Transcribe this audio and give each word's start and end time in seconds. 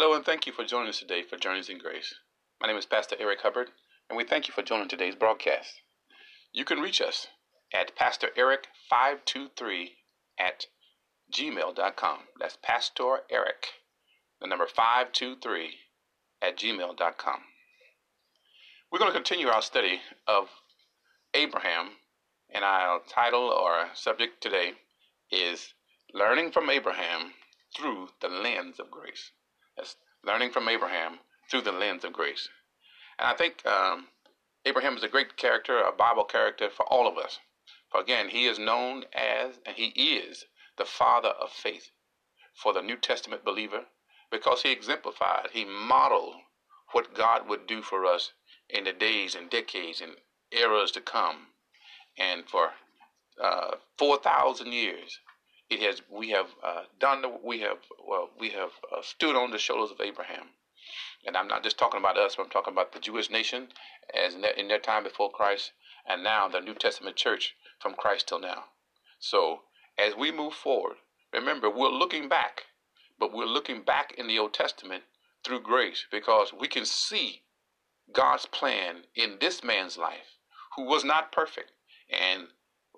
Hello, 0.00 0.14
and 0.14 0.24
thank 0.24 0.46
you 0.46 0.52
for 0.52 0.64
joining 0.64 0.90
us 0.90 1.00
today 1.00 1.24
for 1.24 1.36
Journeys 1.36 1.68
in 1.68 1.78
Grace. 1.78 2.14
My 2.60 2.68
name 2.68 2.76
is 2.76 2.86
Pastor 2.86 3.16
Eric 3.18 3.40
Hubbard, 3.40 3.70
and 4.08 4.16
we 4.16 4.22
thank 4.22 4.46
you 4.46 4.54
for 4.54 4.62
joining 4.62 4.86
today's 4.86 5.16
broadcast. 5.16 5.82
You 6.52 6.64
can 6.64 6.78
reach 6.78 7.00
us 7.00 7.26
at 7.74 7.96
PastorEric523 7.96 9.88
at 10.38 10.66
gmail.com. 11.34 12.18
That's 12.38 12.56
Pastor 12.62 13.22
Eric, 13.28 13.66
the 14.40 14.46
number 14.46 14.68
523 14.68 15.70
at 16.42 16.56
gmail.com. 16.56 17.40
We're 18.92 18.98
going 19.00 19.10
to 19.10 19.18
continue 19.18 19.48
our 19.48 19.62
study 19.62 20.00
of 20.28 20.46
Abraham, 21.34 21.88
and 22.50 22.64
our 22.64 23.00
title 23.08 23.48
or 23.48 23.88
subject 23.94 24.44
today 24.44 24.74
is 25.32 25.74
Learning 26.14 26.52
from 26.52 26.70
Abraham 26.70 27.32
Through 27.76 28.10
the 28.20 28.28
Lens 28.28 28.78
of 28.78 28.92
Grace. 28.92 29.32
That's 29.78 29.96
learning 30.24 30.50
from 30.50 30.68
Abraham 30.68 31.20
through 31.48 31.62
the 31.62 31.72
lens 31.72 32.04
of 32.04 32.12
grace. 32.12 32.48
And 33.18 33.28
I 33.28 33.34
think 33.34 33.64
um, 33.64 34.08
Abraham 34.64 34.96
is 34.96 35.04
a 35.04 35.08
great 35.08 35.36
character, 35.36 35.78
a 35.78 35.92
Bible 35.92 36.24
character 36.24 36.68
for 36.68 36.84
all 36.86 37.06
of 37.06 37.16
us. 37.16 37.38
For 37.90 38.00
again, 38.00 38.28
he 38.28 38.46
is 38.46 38.58
known 38.58 39.04
as, 39.14 39.60
and 39.64 39.76
he 39.76 39.86
is, 40.18 40.44
the 40.76 40.84
father 40.84 41.28
of 41.28 41.50
faith 41.50 41.90
for 42.54 42.72
the 42.72 42.82
New 42.82 42.96
Testament 42.96 43.44
believer 43.44 43.86
because 44.30 44.62
he 44.62 44.72
exemplified, 44.72 45.48
he 45.52 45.64
modeled 45.64 46.34
what 46.92 47.14
God 47.14 47.48
would 47.48 47.66
do 47.66 47.80
for 47.80 48.04
us 48.04 48.32
in 48.68 48.84
the 48.84 48.92
days 48.92 49.34
and 49.34 49.48
decades 49.48 50.00
and 50.00 50.12
eras 50.50 50.90
to 50.92 51.00
come. 51.00 51.46
And 52.18 52.48
for 52.48 52.72
uh, 53.40 53.76
4,000 53.96 54.72
years, 54.72 55.20
it 55.70 55.80
has 55.80 56.02
we 56.10 56.30
have 56.30 56.46
uh, 56.62 56.82
done 56.98 57.22
the, 57.22 57.28
we 57.28 57.60
have 57.60 57.78
well 58.06 58.30
we 58.38 58.50
have 58.50 58.70
uh, 58.92 59.02
stood 59.02 59.36
on 59.36 59.50
the 59.50 59.58
shoulders 59.58 59.90
of 59.90 60.00
Abraham, 60.00 60.48
and 61.26 61.36
I'm 61.36 61.48
not 61.48 61.62
just 61.62 61.78
talking 61.78 62.00
about 62.00 62.18
us, 62.18 62.36
but 62.36 62.44
I'm 62.44 62.50
talking 62.50 62.72
about 62.72 62.92
the 62.92 63.00
Jewish 63.00 63.30
nation 63.30 63.68
as 64.14 64.34
in 64.34 64.40
their, 64.40 64.52
in 64.52 64.68
their 64.68 64.78
time 64.78 65.04
before 65.04 65.30
Christ, 65.30 65.72
and 66.06 66.22
now 66.22 66.48
the 66.48 66.60
New 66.60 66.74
Testament 66.74 67.16
church 67.16 67.54
from 67.78 67.94
Christ 67.94 68.28
till 68.28 68.40
now. 68.40 68.64
So 69.18 69.62
as 69.98 70.14
we 70.16 70.32
move 70.32 70.54
forward, 70.54 70.96
remember 71.32 71.68
we're 71.68 71.88
looking 71.88 72.28
back, 72.28 72.64
but 73.18 73.32
we're 73.32 73.44
looking 73.44 73.82
back 73.82 74.14
in 74.16 74.26
the 74.26 74.38
Old 74.38 74.54
Testament 74.54 75.04
through 75.44 75.60
grace 75.60 76.06
because 76.10 76.52
we 76.52 76.68
can 76.68 76.84
see 76.84 77.42
God's 78.12 78.46
plan 78.46 79.04
in 79.14 79.38
this 79.40 79.62
man's 79.62 79.98
life 79.98 80.38
who 80.76 80.84
was 80.84 81.04
not 81.04 81.32
perfect 81.32 81.72
and 82.10 82.48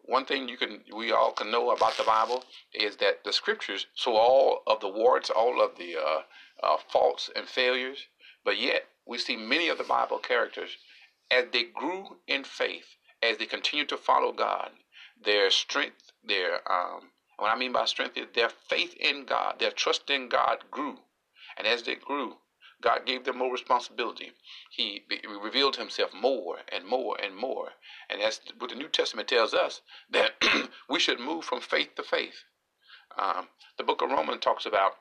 one 0.04 0.24
thing 0.24 0.48
you 0.48 0.56
can 0.56 0.80
we 0.94 1.12
all 1.12 1.32
can 1.32 1.50
know 1.50 1.70
about 1.70 1.96
the 1.96 2.04
Bible 2.04 2.44
is 2.72 2.96
that 2.96 3.24
the 3.24 3.32
scriptures 3.32 3.86
show 3.94 4.16
all 4.16 4.62
of 4.66 4.80
the 4.80 4.88
warts, 4.88 5.30
all 5.30 5.60
of 5.62 5.76
the 5.76 5.96
uh, 5.96 6.22
uh, 6.62 6.76
faults 6.88 7.30
and 7.34 7.46
failures, 7.46 8.06
but 8.44 8.58
yet 8.58 8.88
we 9.06 9.18
see 9.18 9.36
many 9.36 9.68
of 9.68 9.78
the 9.78 9.84
Bible 9.84 10.18
characters 10.18 10.76
as 11.30 11.46
they 11.52 11.64
grew 11.64 12.18
in 12.26 12.44
faith, 12.44 12.96
as 13.22 13.38
they 13.38 13.46
continued 13.46 13.88
to 13.88 13.96
follow 13.96 14.32
God, 14.32 14.70
their 15.22 15.50
strength, 15.50 16.12
their 16.24 16.60
um, 16.70 17.10
what 17.36 17.50
I 17.50 17.56
mean 17.58 17.72
by 17.72 17.86
strength 17.86 18.16
is 18.16 18.26
their 18.34 18.50
faith 18.50 18.94
in 18.98 19.24
God, 19.24 19.58
their 19.58 19.70
trust 19.70 20.10
in 20.10 20.28
God 20.28 20.70
grew, 20.70 20.98
and 21.56 21.66
as 21.66 21.82
they 21.82 21.94
grew, 21.94 22.36
God 22.80 23.04
gave 23.04 23.24
them 23.24 23.38
more 23.38 23.52
responsibility. 23.52 24.32
He 24.70 25.04
revealed 25.42 25.76
himself 25.76 26.12
more 26.14 26.58
and 26.72 26.86
more 26.86 27.16
and 27.22 27.36
more. 27.36 27.70
And 28.08 28.20
that's 28.20 28.40
what 28.58 28.70
the 28.70 28.76
New 28.76 28.88
Testament 28.88 29.28
tells 29.28 29.54
us 29.54 29.82
that 30.10 30.32
we 30.88 30.98
should 30.98 31.20
move 31.20 31.44
from 31.44 31.60
faith 31.60 31.94
to 31.96 32.02
faith. 32.02 32.44
Um, 33.18 33.48
the 33.76 33.84
book 33.84 34.02
of 34.02 34.10
Romans 34.10 34.40
talks 34.40 34.66
about 34.66 34.92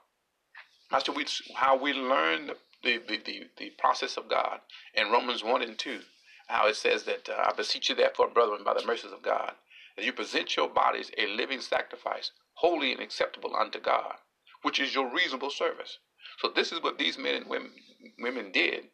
how 0.90 1.02
we, 1.14 1.26
how 1.56 1.78
we 1.78 1.94
learn 1.94 2.52
the, 2.84 2.98
the, 3.08 3.18
the, 3.18 3.44
the, 3.58 3.70
process 3.78 4.18
of 4.18 4.28
God 4.28 4.60
in 4.94 5.12
Romans 5.12 5.44
1 5.44 5.62
and 5.62 5.78
2. 5.78 6.00
How 6.48 6.68
it 6.68 6.76
says 6.76 7.04
that 7.04 7.30
uh, 7.30 7.46
I 7.46 7.54
beseech 7.54 7.90
you, 7.90 7.96
therefore, 7.96 8.30
brethren, 8.30 8.64
by 8.64 8.74
the 8.74 8.86
mercies 8.86 9.12
of 9.12 9.22
God, 9.22 9.54
that 9.96 10.04
you 10.04 10.12
present 10.12 10.56
your 10.56 10.68
bodies 10.68 11.12
a 11.18 11.28
living 11.28 11.62
sacrifice, 11.62 12.32
holy 12.54 12.92
and 12.92 13.02
acceptable 13.02 13.56
unto 13.56 13.80
God, 13.80 14.16
which 14.64 14.80
is 14.80 14.96
your 14.96 15.14
reasonable 15.14 15.52
service. 15.52 16.00
So 16.40 16.50
this 16.50 16.72
is 16.72 16.82
what 16.82 16.98
these 16.98 17.18
men 17.18 17.36
and 17.36 17.48
women, 17.48 17.72
women 18.20 18.52
did. 18.52 18.86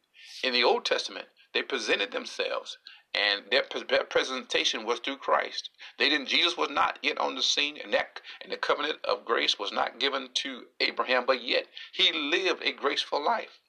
In 0.44 0.54
the 0.54 0.64
Old 0.64 0.86
Testament, 0.86 1.28
they 1.54 1.62
presented 1.62 2.12
themselves 2.12 2.78
and 3.16 3.44
their 3.50 3.64
presentation 4.04 4.86
was 4.86 5.00
through 5.00 5.18
Christ. 5.18 5.70
They 5.98 6.10
didn't. 6.10 6.28
Jesus 6.28 6.58
was 6.58 6.70
not 6.70 7.00
yet 7.02 7.18
on 7.18 7.36
the 7.36 7.42
scene, 7.42 7.78
and 7.82 7.94
that 7.94 8.20
and 8.42 8.52
the 8.52 8.58
covenant 8.58 8.98
of 9.06 9.24
grace 9.26 9.58
was 9.58 9.72
not 9.72 10.00
given 10.00 10.30
to 10.36 10.64
Abraham, 10.82 11.26
but 11.26 11.42
yet 11.42 11.68
he 11.94 12.12
lived 12.12 12.62
a 12.64 12.74
graceful 12.74 13.24
life. 13.24 13.60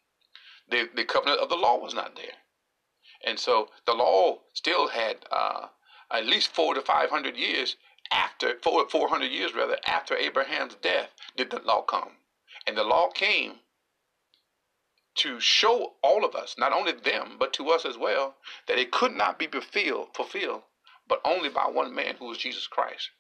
The 0.69 0.89
the 0.95 1.05
covenant 1.05 1.41
of 1.41 1.49
the 1.49 1.57
law 1.57 1.79
was 1.79 1.95
not 1.95 2.17
there, 2.17 2.39
and 3.25 3.39
so 3.39 3.71
the 3.87 3.95
law 3.95 4.43
still 4.53 4.89
had 4.89 5.25
uh, 5.31 5.69
at 6.11 6.27
least 6.27 6.49
four 6.49 6.75
to 6.75 6.83
five 6.83 7.11
hundred 7.11 7.37
years 7.37 7.77
after 8.11 8.59
four 8.63 8.89
four 8.89 9.09
hundred 9.09 9.31
years 9.31 9.55
rather 9.55 9.79
after 9.87 10.17
Abraham's 10.17 10.75
death 10.75 11.11
did 11.37 11.51
the 11.51 11.61
law 11.61 11.83
come, 11.83 12.17
and 12.67 12.77
the 12.77 12.85
law 12.85 13.09
came 13.11 13.61
to 15.17 15.41
show 15.41 15.95
all 16.03 16.25
of 16.25 16.35
us, 16.35 16.57
not 16.59 16.73
only 16.73 16.93
them, 16.93 17.37
but 17.39 17.53
to 17.55 17.71
us 17.71 17.85
as 17.85 17.97
well, 17.97 18.37
that 18.67 18.79
it 18.79 18.91
could 18.91 19.15
not 19.15 19.39
be 19.39 19.47
fulfilled, 19.47 20.09
fulfilled, 20.15 20.63
but 21.09 21.21
only 21.25 21.49
by 21.49 21.67
one 21.67 21.95
man 21.95 22.17
who 22.17 22.27
was 22.27 22.39
Jesus 22.39 22.67
Christ. 22.67 23.11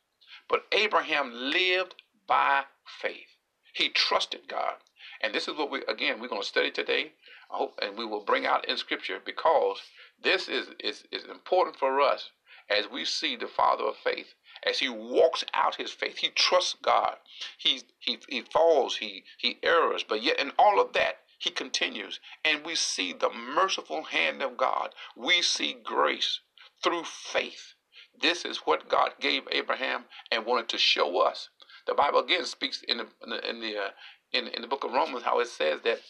But 0.49 0.67
Abraham 0.73 1.33
lived 1.33 1.95
by 2.27 2.65
faith. 3.01 3.37
He 3.73 3.89
trusted 3.89 4.49
God. 4.49 4.75
And 5.21 5.35
this 5.35 5.49
is 5.49 5.57
what 5.57 5.71
we 5.71 5.83
again 5.87 6.21
we're 6.21 6.29
going 6.29 6.43
to 6.43 6.47
study 6.47 6.71
today. 6.71 7.13
I 7.51 7.57
hope 7.57 7.79
and 7.81 7.97
we 7.97 8.05
will 8.05 8.25
bring 8.25 8.45
out 8.45 8.69
in 8.69 8.77
scripture 8.77 9.21
because 9.25 9.81
this 10.23 10.49
is, 10.49 10.69
is, 10.81 11.05
is 11.11 11.25
important 11.25 11.77
for 11.77 12.01
us 12.01 12.31
as 12.69 12.91
we 12.91 13.05
see 13.05 13.37
the 13.37 13.47
father 13.47 13.85
of 13.85 13.97
faith 13.97 14.35
as 14.67 14.79
he 14.81 14.89
walks 14.89 15.45
out 15.55 15.77
his 15.77 15.91
faith 15.91 16.19
he 16.19 16.29
trusts 16.29 16.77
god 16.83 17.17
he 17.59 17.83
he, 17.99 18.19
he 18.29 18.43
falls 18.43 18.97
he 18.97 19.25
he 19.39 19.59
errs 19.63 20.05
but 20.07 20.23
yet 20.23 20.39
in 20.39 20.53
all 20.59 20.81
of 20.81 20.93
that 20.93 21.19
he 21.39 21.51
continues, 21.51 22.19
and 22.45 22.65
we 22.65 22.75
see 22.75 23.13
the 23.13 23.31
merciful 23.31 24.05
hand 24.05 24.43
of 24.43 24.57
God. 24.57 24.95
We 25.15 25.43
see 25.43 25.75
grace 25.75 26.41
through 26.83 27.05
faith. 27.05 27.75
This 28.21 28.45
is 28.45 28.59
what 28.59 28.89
God 28.89 29.13
gave 29.21 29.47
Abraham 29.53 30.07
and 30.31 30.47
wanted 30.47 30.69
to 30.71 30.79
show 30.79 31.21
us. 31.21 31.51
The 31.87 31.95
Bible 31.95 32.21
again 32.21 32.47
speaks 32.47 32.83
in 32.83 32.99
the 32.99 33.07
in 33.23 33.31
the 33.31 33.51
in 33.51 33.61
the, 33.61 33.77
uh, 33.77 33.91
in, 34.33 34.49
in, 34.49 34.63
the 34.63 34.69
book 34.69 34.85
of 34.85 34.93
Romans 34.93 35.25
how 35.25 35.41
it 35.41 35.49
says 35.49 35.81
that 35.83 36.01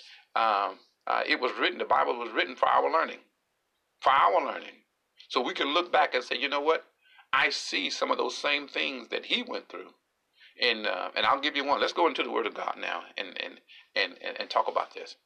um, 0.40 0.78
uh, 1.06 1.22
it 1.26 1.40
was 1.40 1.52
written. 1.58 1.78
The 1.78 1.84
Bible 1.84 2.16
was 2.16 2.30
written 2.32 2.54
for 2.54 2.68
our 2.68 2.90
learning, 2.90 3.18
for 4.00 4.10
our 4.12 4.44
learning. 4.46 4.84
So 5.28 5.40
we 5.40 5.54
can 5.54 5.74
look 5.74 5.90
back 5.90 6.14
and 6.14 6.22
say, 6.22 6.36
you 6.38 6.48
know 6.48 6.60
what? 6.60 6.84
I 7.36 7.50
see 7.50 7.90
some 7.90 8.10
of 8.10 8.16
those 8.16 8.34
same 8.34 8.66
things 8.66 9.08
that 9.08 9.26
he 9.26 9.42
went 9.42 9.68
through. 9.68 9.90
And 10.58 10.86
uh, 10.86 11.10
and 11.14 11.26
I'll 11.26 11.40
give 11.40 11.54
you 11.54 11.66
one. 11.66 11.82
Let's 11.82 11.92
go 11.92 12.06
into 12.06 12.22
the 12.22 12.30
Word 12.30 12.46
of 12.46 12.54
God 12.54 12.76
now 12.80 13.02
and 13.18 13.28
and 13.44 13.60
and 13.94 14.14
and, 14.40 14.48
talk 14.48 14.68
about 14.68 14.94
this. 14.94 15.16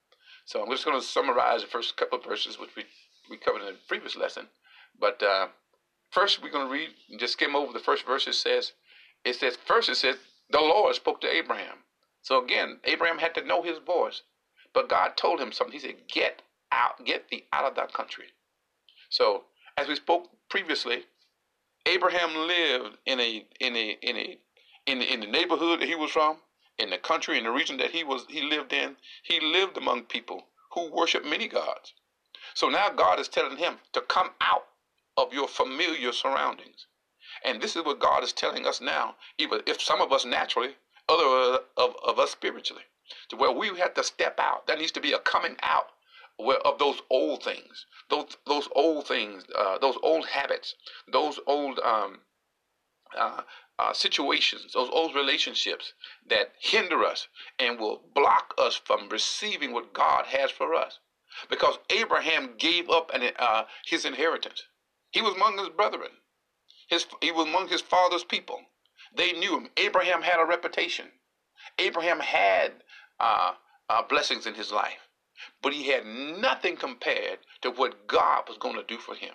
So 0.44 0.60
I'm 0.60 0.70
just 0.70 0.84
going 0.84 1.00
to 1.00 1.06
summarize 1.06 1.60
the 1.60 1.68
first 1.68 1.96
couple 1.96 2.18
of 2.18 2.24
verses, 2.24 2.58
which 2.58 2.74
we 2.76 2.84
we 3.30 3.36
covered 3.36 3.60
in 3.60 3.66
the 3.66 3.78
previous 3.86 4.16
lesson. 4.16 4.48
But 4.98 5.22
uh, 5.22 5.48
first, 6.10 6.42
we're 6.42 6.50
going 6.50 6.66
to 6.66 6.72
read 6.72 6.88
just 7.16 7.34
skim 7.34 7.54
over 7.54 7.72
the 7.72 7.78
first 7.78 8.04
verse. 8.04 8.26
It 8.26 8.34
says, 8.34 8.72
it 9.24 9.36
says 9.36 9.56
first 9.64 9.88
it 9.88 9.94
says 9.94 10.16
the 10.50 10.60
Lord 10.60 10.96
spoke 10.96 11.20
to 11.20 11.32
Abraham. 11.32 11.78
So 12.22 12.42
again, 12.42 12.80
Abraham 12.84 13.18
had 13.18 13.34
to 13.36 13.44
know 13.44 13.62
his 13.62 13.78
voice, 13.78 14.22
but 14.74 14.88
God 14.88 15.16
told 15.16 15.40
him 15.40 15.52
something. 15.52 15.78
He 15.78 15.86
said, 15.86 16.08
"Get 16.08 16.42
out, 16.72 17.04
get 17.04 17.28
thee 17.28 17.44
out 17.52 17.66
of 17.66 17.76
that 17.76 17.94
country." 17.94 18.26
So 19.10 19.44
as 19.76 19.86
we 19.86 19.94
spoke 19.94 20.28
previously, 20.48 21.04
Abraham 21.86 22.34
lived 22.46 22.98
in 23.06 23.20
a 23.20 23.46
in 23.60 23.76
a 23.76 23.98
in 24.02 24.16
a 24.16 24.38
in 24.86 24.98
the, 24.98 25.12
in 25.12 25.20
the 25.20 25.26
neighborhood 25.26 25.80
that 25.80 25.88
he 25.88 25.94
was 25.94 26.10
from, 26.10 26.38
in 26.78 26.90
the 26.90 26.98
country, 26.98 27.38
in 27.38 27.44
the 27.44 27.50
region 27.50 27.76
that 27.78 27.90
he 27.90 28.04
was 28.04 28.26
he 28.28 28.42
lived 28.42 28.72
in, 28.72 28.96
he 29.22 29.40
lived 29.40 29.76
among 29.76 30.04
people 30.04 30.44
who 30.72 30.90
worship 30.90 31.24
many 31.24 31.48
gods. 31.48 31.94
So 32.54 32.68
now 32.68 32.90
God 32.90 33.20
is 33.20 33.28
telling 33.28 33.56
him 33.56 33.78
to 33.92 34.00
come 34.00 34.30
out 34.40 34.66
of 35.16 35.32
your 35.32 35.48
familiar 35.48 36.12
surroundings. 36.12 36.86
And 37.44 37.60
this 37.60 37.76
is 37.76 37.84
what 37.84 38.00
God 38.00 38.24
is 38.24 38.32
telling 38.32 38.66
us 38.66 38.80
now, 38.80 39.16
even 39.38 39.60
if 39.66 39.80
some 39.80 40.00
of 40.00 40.12
us 40.12 40.24
naturally, 40.24 40.76
other 41.08 41.60
of, 41.76 41.94
of 42.04 42.18
us 42.18 42.30
spiritually, 42.30 42.82
to 43.28 43.36
where 43.36 43.52
we 43.52 43.68
have 43.78 43.94
to 43.94 44.04
step 44.04 44.38
out. 44.38 44.66
There 44.66 44.76
needs 44.76 44.92
to 44.92 45.00
be 45.00 45.12
a 45.12 45.18
coming 45.18 45.56
out 45.62 45.90
of 46.64 46.78
those 46.78 47.00
old 47.10 47.42
things, 47.42 47.86
those 48.08 48.36
those 48.46 48.68
old 48.74 49.06
things, 49.06 49.44
uh, 49.56 49.78
those 49.78 49.96
old 50.02 50.26
habits, 50.26 50.74
those 51.12 51.38
old 51.46 51.78
um, 51.80 52.20
uh, 53.16 53.42
uh, 53.78 53.92
situations, 53.92 54.72
those 54.74 54.90
old 54.90 55.14
relationships 55.14 55.94
that 56.28 56.52
hinder 56.60 57.04
us 57.04 57.28
and 57.58 57.78
will 57.78 58.02
block 58.14 58.54
us 58.58 58.80
from 58.84 59.08
receiving 59.08 59.72
what 59.72 59.92
God 59.92 60.26
has 60.26 60.50
for 60.50 60.74
us. 60.74 60.98
Because 61.48 61.78
Abraham 61.90 62.50
gave 62.58 62.90
up 62.90 63.10
an, 63.14 63.30
uh, 63.38 63.64
his 63.86 64.04
inheritance. 64.04 64.64
He 65.12 65.22
was 65.22 65.34
among 65.34 65.58
his 65.58 65.70
brethren. 65.70 66.10
His, 66.88 67.06
he 67.20 67.30
was 67.30 67.46
among 67.46 67.68
his 67.68 67.80
father's 67.80 68.24
people. 68.24 68.60
They 69.16 69.32
knew 69.32 69.56
him. 69.56 69.70
Abraham 69.76 70.22
had 70.22 70.40
a 70.40 70.44
reputation. 70.44 71.06
Abraham 71.78 72.20
had 72.20 72.72
uh, 73.18 73.52
uh, 73.88 74.02
blessings 74.08 74.46
in 74.46 74.54
his 74.54 74.72
life, 74.72 75.08
but 75.62 75.72
he 75.72 75.88
had 75.88 76.06
nothing 76.06 76.76
compared 76.76 77.38
to 77.62 77.70
what 77.70 78.06
God 78.06 78.44
was 78.48 78.58
going 78.58 78.76
to 78.76 78.82
do 78.82 78.98
for 78.98 79.14
him. 79.14 79.34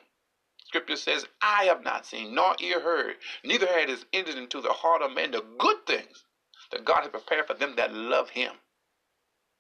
Scripture 0.66 0.96
says, 0.96 1.26
I 1.42 1.66
have 1.66 1.84
not 1.84 2.06
seen, 2.06 2.36
nor 2.36 2.56
ear 2.60 2.80
heard, 2.80 3.16
neither 3.44 3.68
had 3.68 3.90
it 3.90 4.04
entered 4.14 4.36
into 4.36 4.62
the 4.62 4.74
heart 4.74 5.02
of 5.02 5.14
man 5.14 5.32
the 5.32 5.44
good 5.58 5.86
things 5.88 6.26
that 6.72 6.86
God 6.86 7.02
has 7.02 7.12
prepared 7.12 7.48
for 7.48 7.54
them 7.54 7.76
that 7.78 7.94
love 7.94 8.30
him. 8.30 8.54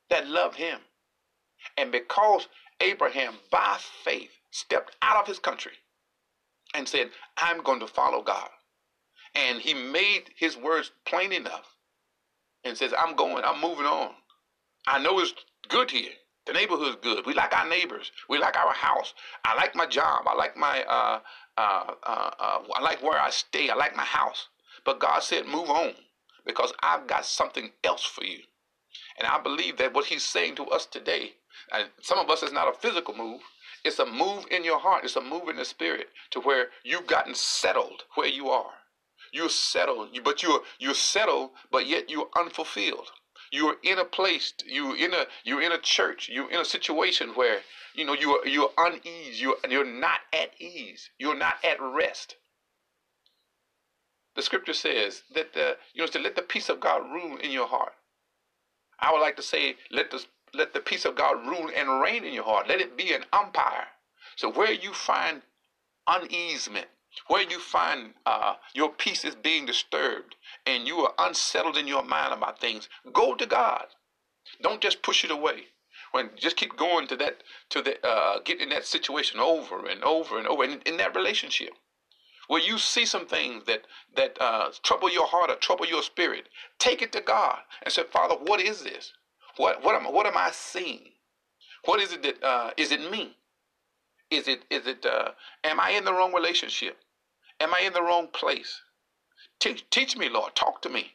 That 0.09 0.27
love 0.27 0.55
him. 0.55 0.79
And 1.77 1.91
because 1.91 2.47
Abraham, 2.81 3.35
by 3.51 3.77
faith, 4.03 4.31
stepped 4.51 4.95
out 5.01 5.17
of 5.17 5.27
his 5.27 5.39
country 5.39 5.73
and 6.73 6.87
said, 6.87 7.09
I'm 7.37 7.63
going 7.63 7.79
to 7.79 7.87
follow 7.87 8.21
God. 8.21 8.49
And 9.33 9.59
he 9.59 9.73
made 9.73 10.31
his 10.35 10.57
words 10.57 10.91
plain 11.05 11.31
enough 11.31 11.75
and 12.63 12.77
says, 12.77 12.93
I'm 12.97 13.15
going, 13.15 13.43
I'm 13.45 13.61
moving 13.61 13.85
on. 13.85 14.11
I 14.87 14.99
know 14.99 15.19
it's 15.19 15.33
good 15.67 15.91
here. 15.91 16.11
The 16.45 16.53
neighborhood's 16.53 16.97
good. 17.01 17.25
We 17.25 17.33
like 17.33 17.55
our 17.57 17.67
neighbors. 17.67 18.11
We 18.29 18.37
like 18.37 18.55
our 18.55 18.73
house. 18.73 19.13
I 19.43 19.55
like 19.55 19.75
my 19.75 19.87
job. 19.87 20.27
I 20.27 20.35
like 20.35 20.55
my 20.55 20.83
uh, 20.83 21.19
uh, 21.57 21.93
uh, 22.03 22.31
uh, 22.39 22.59
I 22.73 22.81
like 22.81 23.01
where 23.01 23.19
I 23.19 23.31
stay. 23.31 23.69
I 23.69 23.75
like 23.75 23.95
my 23.95 24.05
house. 24.05 24.47
But 24.85 24.99
God 24.99 25.23
said, 25.23 25.47
move 25.47 25.69
on 25.69 25.93
because 26.45 26.71
I've 26.83 27.07
got 27.07 27.25
something 27.25 27.71
else 27.83 28.05
for 28.05 28.23
you. 28.23 28.39
And 29.17 29.27
I 29.27 29.41
believe 29.41 29.77
that 29.77 29.93
what 29.93 30.05
He's 30.05 30.23
saying 30.23 30.55
to 30.57 30.65
us 30.65 30.85
today, 30.85 31.33
and 31.71 31.89
some 32.01 32.19
of 32.19 32.29
us 32.29 32.43
is 32.43 32.51
not 32.51 32.67
a 32.67 32.77
physical 32.77 33.15
move. 33.15 33.41
It's 33.83 33.99
a 33.99 34.05
move 34.05 34.45
in 34.51 34.63
your 34.63 34.79
heart. 34.79 35.03
It's 35.03 35.15
a 35.15 35.21
move 35.21 35.49
in 35.49 35.55
the 35.55 35.65
spirit 35.65 36.09
to 36.31 36.41
where 36.41 36.67
you've 36.83 37.07
gotten 37.07 37.33
settled 37.33 38.03
where 38.15 38.27
you 38.27 38.49
are. 38.49 38.71
You're 39.31 39.49
settled, 39.49 40.09
but 40.23 40.43
you're 40.43 40.61
you're 40.79 40.93
settled, 40.93 41.51
but 41.71 41.87
yet 41.87 42.09
you're 42.09 42.29
unfulfilled 42.37 43.09
you're 43.51 43.77
in 43.83 43.99
a 43.99 44.05
place, 44.05 44.53
you 44.65 44.93
in 44.93 45.13
a 45.13 45.25
you're 45.43 45.61
in 45.61 45.71
a 45.71 45.77
church, 45.77 46.29
you're 46.29 46.51
in 46.51 46.59
a 46.59 46.65
situation 46.65 47.29
where 47.29 47.59
you 47.93 48.05
know 48.05 48.13
you're 48.13 48.45
you're 48.47 48.71
unease, 48.77 49.41
you're 49.41 49.57
you're 49.69 49.85
not 49.85 50.21
at 50.33 50.51
ease, 50.59 51.09
you're 51.17 51.35
not 51.37 51.55
at 51.63 51.81
rest. 51.81 52.35
The 54.35 54.41
scripture 54.41 54.73
says 54.73 55.23
that 55.33 55.53
the 55.53 55.77
you 55.93 56.01
know 56.01 56.07
to 56.07 56.19
let 56.19 56.35
the 56.35 56.41
peace 56.41 56.69
of 56.69 56.79
God 56.79 57.09
rule 57.11 57.37
in 57.37 57.51
your 57.51 57.67
heart. 57.67 57.93
I 58.99 59.11
would 59.11 59.21
like 59.21 59.35
to 59.37 59.43
say 59.43 59.75
let 59.91 60.11
the 60.11 60.25
let 60.53 60.73
the 60.73 60.79
peace 60.79 61.05
of 61.05 61.15
God 61.15 61.45
rule 61.47 61.69
and 61.75 62.01
reign 62.01 62.23
in 62.23 62.33
your 62.33 62.43
heart. 62.43 62.67
Let 62.67 62.81
it 62.81 62.97
be 62.97 63.13
an 63.13 63.25
umpire. 63.33 63.87
So 64.35 64.51
where 64.51 64.71
you 64.71 64.93
find 64.93 65.41
uneasement, 66.07 66.87
where 67.27 67.43
you 67.43 67.59
find 67.59 68.13
uh, 68.25 68.55
your 68.73 68.89
peace 68.89 69.25
is 69.25 69.35
being 69.35 69.65
disturbed 69.65 70.35
and 70.65 70.87
you 70.87 70.97
are 70.99 71.13
unsettled 71.19 71.77
in 71.77 71.87
your 71.87 72.03
mind 72.03 72.33
about 72.33 72.59
things, 72.59 72.89
go 73.13 73.35
to 73.35 73.45
God. 73.45 73.87
Don't 74.61 74.81
just 74.81 75.01
push 75.01 75.23
it 75.23 75.31
away. 75.31 75.67
When 76.11 76.29
just 76.37 76.55
keep 76.55 76.77
going 76.77 77.07
to 77.07 77.15
that 77.17 77.43
to 77.69 77.81
the 77.81 78.05
uh, 78.05 78.39
get 78.45 78.61
in 78.61 78.69
that 78.69 78.85
situation 78.85 79.39
over 79.39 79.85
and 79.87 80.03
over 80.03 80.37
and 80.37 80.47
over 80.47 80.63
in, 80.63 80.81
in 80.85 80.97
that 80.97 81.15
relationship 81.15 81.71
where 82.47 82.61
you 82.61 82.77
see 82.77 83.05
some 83.05 83.25
things 83.25 83.63
that 83.65 83.81
that 84.15 84.37
uh, 84.39 84.69
trouble 84.83 85.11
your 85.11 85.27
heart 85.27 85.49
or 85.49 85.55
trouble 85.55 85.85
your 85.85 86.03
spirit, 86.03 86.47
take 86.79 87.01
it 87.01 87.11
to 87.11 87.21
God 87.21 87.59
and 87.83 87.91
say, 87.93 88.03
Father, 88.03 88.35
what 88.35 88.61
is 88.61 88.83
this? 88.83 89.13
What 89.57 89.83
what 89.83 89.95
am 89.95 90.11
what 90.13 90.25
am 90.25 90.37
I 90.37 90.51
seeing? 90.51 91.09
What 91.85 91.99
is 91.99 92.13
it 92.13 92.23
that 92.23 92.43
uh, 92.43 92.71
is 92.77 92.91
it 92.91 93.11
me? 93.11 93.37
Is 94.29 94.47
it 94.47 94.63
is 94.69 94.87
it 94.87 95.05
uh, 95.05 95.31
am 95.63 95.79
I 95.79 95.91
in 95.91 96.05
the 96.05 96.13
wrong 96.13 96.33
relationship? 96.33 96.97
Am 97.59 97.73
I 97.73 97.81
in 97.81 97.93
the 97.93 98.01
wrong 98.01 98.27
place? 98.27 98.81
Teach, 99.59 100.17
me, 100.17 100.29
Lord. 100.29 100.55
Talk 100.55 100.81
to 100.83 100.89
me. 100.89 101.13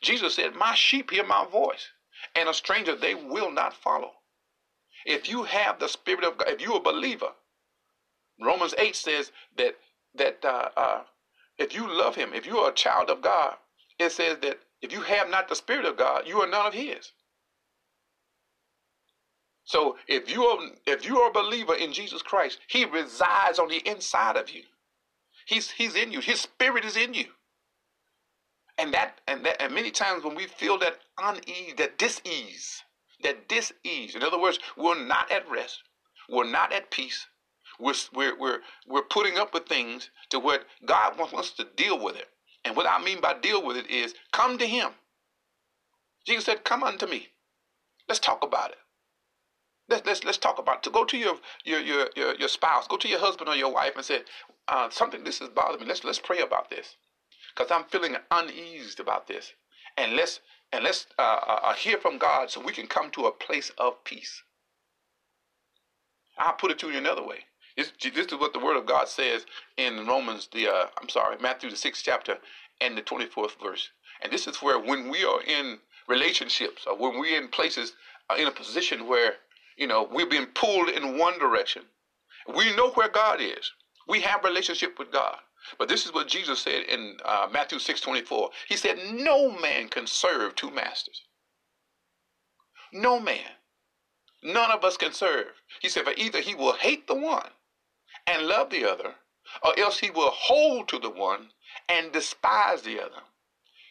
Jesus 0.00 0.34
said, 0.34 0.54
My 0.54 0.74
sheep 0.74 1.10
hear 1.10 1.24
my 1.24 1.44
voice, 1.46 1.88
and 2.34 2.48
a 2.48 2.54
stranger 2.54 2.94
they 2.96 3.14
will 3.14 3.50
not 3.50 3.74
follow. 3.74 4.12
If 5.04 5.28
you 5.28 5.44
have 5.44 5.78
the 5.78 5.88
Spirit 5.88 6.24
of 6.24 6.38
God, 6.38 6.48
if 6.48 6.60
you're 6.60 6.76
a 6.76 6.80
believer, 6.80 7.32
Romans 8.40 8.74
8 8.78 8.96
says 8.96 9.32
that 9.56 9.76
that 10.14 10.44
uh, 10.44 10.68
uh, 10.76 11.02
if 11.58 11.74
you 11.74 11.86
love 11.86 12.14
Him, 12.14 12.32
if 12.32 12.46
you 12.46 12.58
are 12.58 12.70
a 12.70 12.74
child 12.74 13.10
of 13.10 13.20
God, 13.20 13.56
it 13.98 14.12
says 14.12 14.38
that 14.42 14.60
if 14.80 14.92
you 14.92 15.02
have 15.02 15.28
not 15.28 15.48
the 15.48 15.56
Spirit 15.56 15.84
of 15.84 15.96
God, 15.96 16.26
you 16.26 16.40
are 16.40 16.48
none 16.48 16.66
of 16.66 16.74
His. 16.74 17.12
So 19.64 19.96
if 20.08 20.30
you 20.30 20.44
are 20.44 20.58
if 20.86 21.04
you 21.06 21.18
are 21.20 21.30
a 21.30 21.32
believer 21.32 21.74
in 21.74 21.92
Jesus 21.92 22.22
Christ, 22.22 22.60
He 22.68 22.84
resides 22.84 23.58
on 23.58 23.68
the 23.68 23.86
inside 23.88 24.36
of 24.36 24.50
you. 24.50 24.62
He's 25.46 25.70
He's 25.72 25.94
in 25.94 26.12
you. 26.12 26.20
His 26.20 26.40
Spirit 26.40 26.84
is 26.84 26.96
in 26.96 27.14
you. 27.14 27.26
And 28.78 28.92
that 28.94 29.20
and 29.28 29.44
that 29.46 29.62
and 29.62 29.74
many 29.74 29.90
times 29.90 30.24
when 30.24 30.34
we 30.34 30.46
feel 30.46 30.78
that 30.78 30.98
unease, 31.18 31.74
that 31.78 31.98
dis-ease, 31.98 32.82
that 33.22 33.48
dis-ease, 33.48 34.14
in 34.16 34.22
other 34.22 34.40
words, 34.40 34.58
we're 34.76 35.02
not 35.04 35.30
at 35.30 35.48
rest, 35.50 35.82
we're 36.28 36.50
not 36.50 36.72
at 36.72 36.90
peace, 36.90 37.26
we're 37.78 37.94
we're 38.12 38.38
we're, 38.38 38.58
we're 38.88 39.02
putting 39.02 39.38
up 39.38 39.54
with 39.54 39.66
things 39.66 40.10
to 40.30 40.40
where 40.40 40.60
God 40.86 41.18
wants 41.18 41.34
us 41.34 41.50
to 41.52 41.66
deal 41.76 42.02
with 42.02 42.16
it. 42.16 42.28
And 42.64 42.76
what 42.76 42.86
I 42.88 43.02
mean 43.02 43.20
by 43.20 43.34
deal 43.34 43.64
with 43.64 43.76
it 43.76 43.88
is 43.90 44.14
come 44.32 44.58
to 44.58 44.66
Him. 44.66 44.90
Jesus 46.26 46.46
said, 46.46 46.64
"Come 46.64 46.82
unto 46.82 47.06
me. 47.06 47.28
Let's 48.08 48.20
talk 48.20 48.44
about 48.44 48.72
it. 48.72 48.78
Let's 49.88 50.06
let's 50.06 50.24
let's 50.24 50.38
talk 50.38 50.58
about 50.58 50.78
it. 50.78 50.82
To 50.84 50.90
go 50.90 51.04
to 51.04 51.16
your 51.16 51.36
your 51.64 51.80
your 51.80 52.08
your, 52.16 52.34
your 52.36 52.48
spouse, 52.48 52.86
go 52.88 52.96
to 52.96 53.08
your 53.08 53.20
husband 53.20 53.48
or 53.48 53.56
your 53.56 53.72
wife, 53.72 53.96
and 53.96 54.04
say, 54.04 54.22
uh, 54.68 54.90
something 54.90 55.24
this 55.24 55.40
is 55.40 55.48
bothering 55.50 55.80
me. 55.80 55.86
Let's 55.86 56.04
let's 56.04 56.18
pray 56.18 56.40
about 56.40 56.70
this." 56.70 56.96
because 57.54 57.70
I'm 57.70 57.84
feeling 57.84 58.16
uneased 58.30 59.00
about 59.00 59.28
this. 59.28 59.52
And 59.96 60.16
let's 60.16 60.40
and 60.72 60.82
let's 60.82 61.06
uh, 61.18 61.22
uh, 61.22 61.60
uh, 61.64 61.74
hear 61.74 61.98
from 61.98 62.18
God 62.18 62.50
so 62.50 62.60
we 62.60 62.72
can 62.72 62.88
come 62.88 63.10
to 63.12 63.26
a 63.26 63.32
place 63.32 63.70
of 63.78 64.02
peace. 64.04 64.42
I'll 66.36 66.54
put 66.54 66.72
it 66.72 66.78
to 66.80 66.90
you 66.90 66.98
another 66.98 67.24
way. 67.24 67.40
This, 67.76 67.92
this 68.02 68.26
is 68.26 68.34
what 68.34 68.52
the 68.52 68.58
Word 68.58 68.76
of 68.76 68.86
God 68.86 69.08
says 69.08 69.46
in 69.76 70.06
Romans, 70.06 70.48
the 70.52 70.68
uh, 70.68 70.86
I'm 71.00 71.08
sorry, 71.08 71.36
Matthew 71.40 71.70
the 71.70 71.76
sixth 71.76 72.02
chapter 72.04 72.38
and 72.80 72.96
the 72.96 73.02
twenty 73.02 73.26
fourth 73.26 73.56
verse. 73.62 73.90
And 74.22 74.32
this 74.32 74.46
is 74.46 74.56
where 74.62 74.78
when 74.78 75.10
we 75.10 75.24
are 75.24 75.42
in 75.42 75.78
relationships 76.08 76.86
or 76.86 76.96
when 76.96 77.20
we're 77.20 77.40
in 77.40 77.48
places 77.48 77.94
uh, 78.30 78.34
in 78.36 78.48
a 78.48 78.50
position 78.50 79.06
where 79.06 79.34
you 79.76 79.86
know 79.86 80.08
we're 80.10 80.26
being 80.26 80.46
pulled 80.46 80.88
in 80.88 81.18
one 81.18 81.38
direction, 81.38 81.82
we 82.54 82.74
know 82.76 82.90
where 82.90 83.08
God 83.08 83.40
is. 83.40 83.72
We 84.06 84.20
have 84.20 84.44
relationship 84.44 84.98
with 84.98 85.10
God. 85.10 85.38
But 85.78 85.88
this 85.88 86.04
is 86.04 86.12
what 86.12 86.28
Jesus 86.28 86.60
said 86.60 86.82
in 86.84 87.16
uh, 87.24 87.48
Matthew 87.50 87.78
6 87.78 88.00
24. 88.00 88.50
He 88.68 88.76
said, 88.76 88.98
No 89.12 89.50
man 89.50 89.88
can 89.88 90.06
serve 90.06 90.54
two 90.54 90.70
masters. 90.70 91.22
No 92.92 93.18
man. 93.18 93.56
None 94.42 94.70
of 94.70 94.84
us 94.84 94.98
can 94.98 95.12
serve. 95.12 95.46
He 95.80 95.88
said, 95.88 96.04
For 96.04 96.12
either 96.16 96.40
he 96.40 96.54
will 96.54 96.74
hate 96.74 97.06
the 97.06 97.14
one 97.14 97.48
and 98.26 98.46
love 98.46 98.70
the 98.70 98.84
other, 98.84 99.14
or 99.62 99.78
else 99.78 99.98
he 99.98 100.10
will 100.10 100.30
hold 100.30 100.88
to 100.88 100.98
the 100.98 101.10
one 101.10 101.48
and 101.88 102.12
despise 102.12 102.82
the 102.82 103.00
other. 103.00 103.22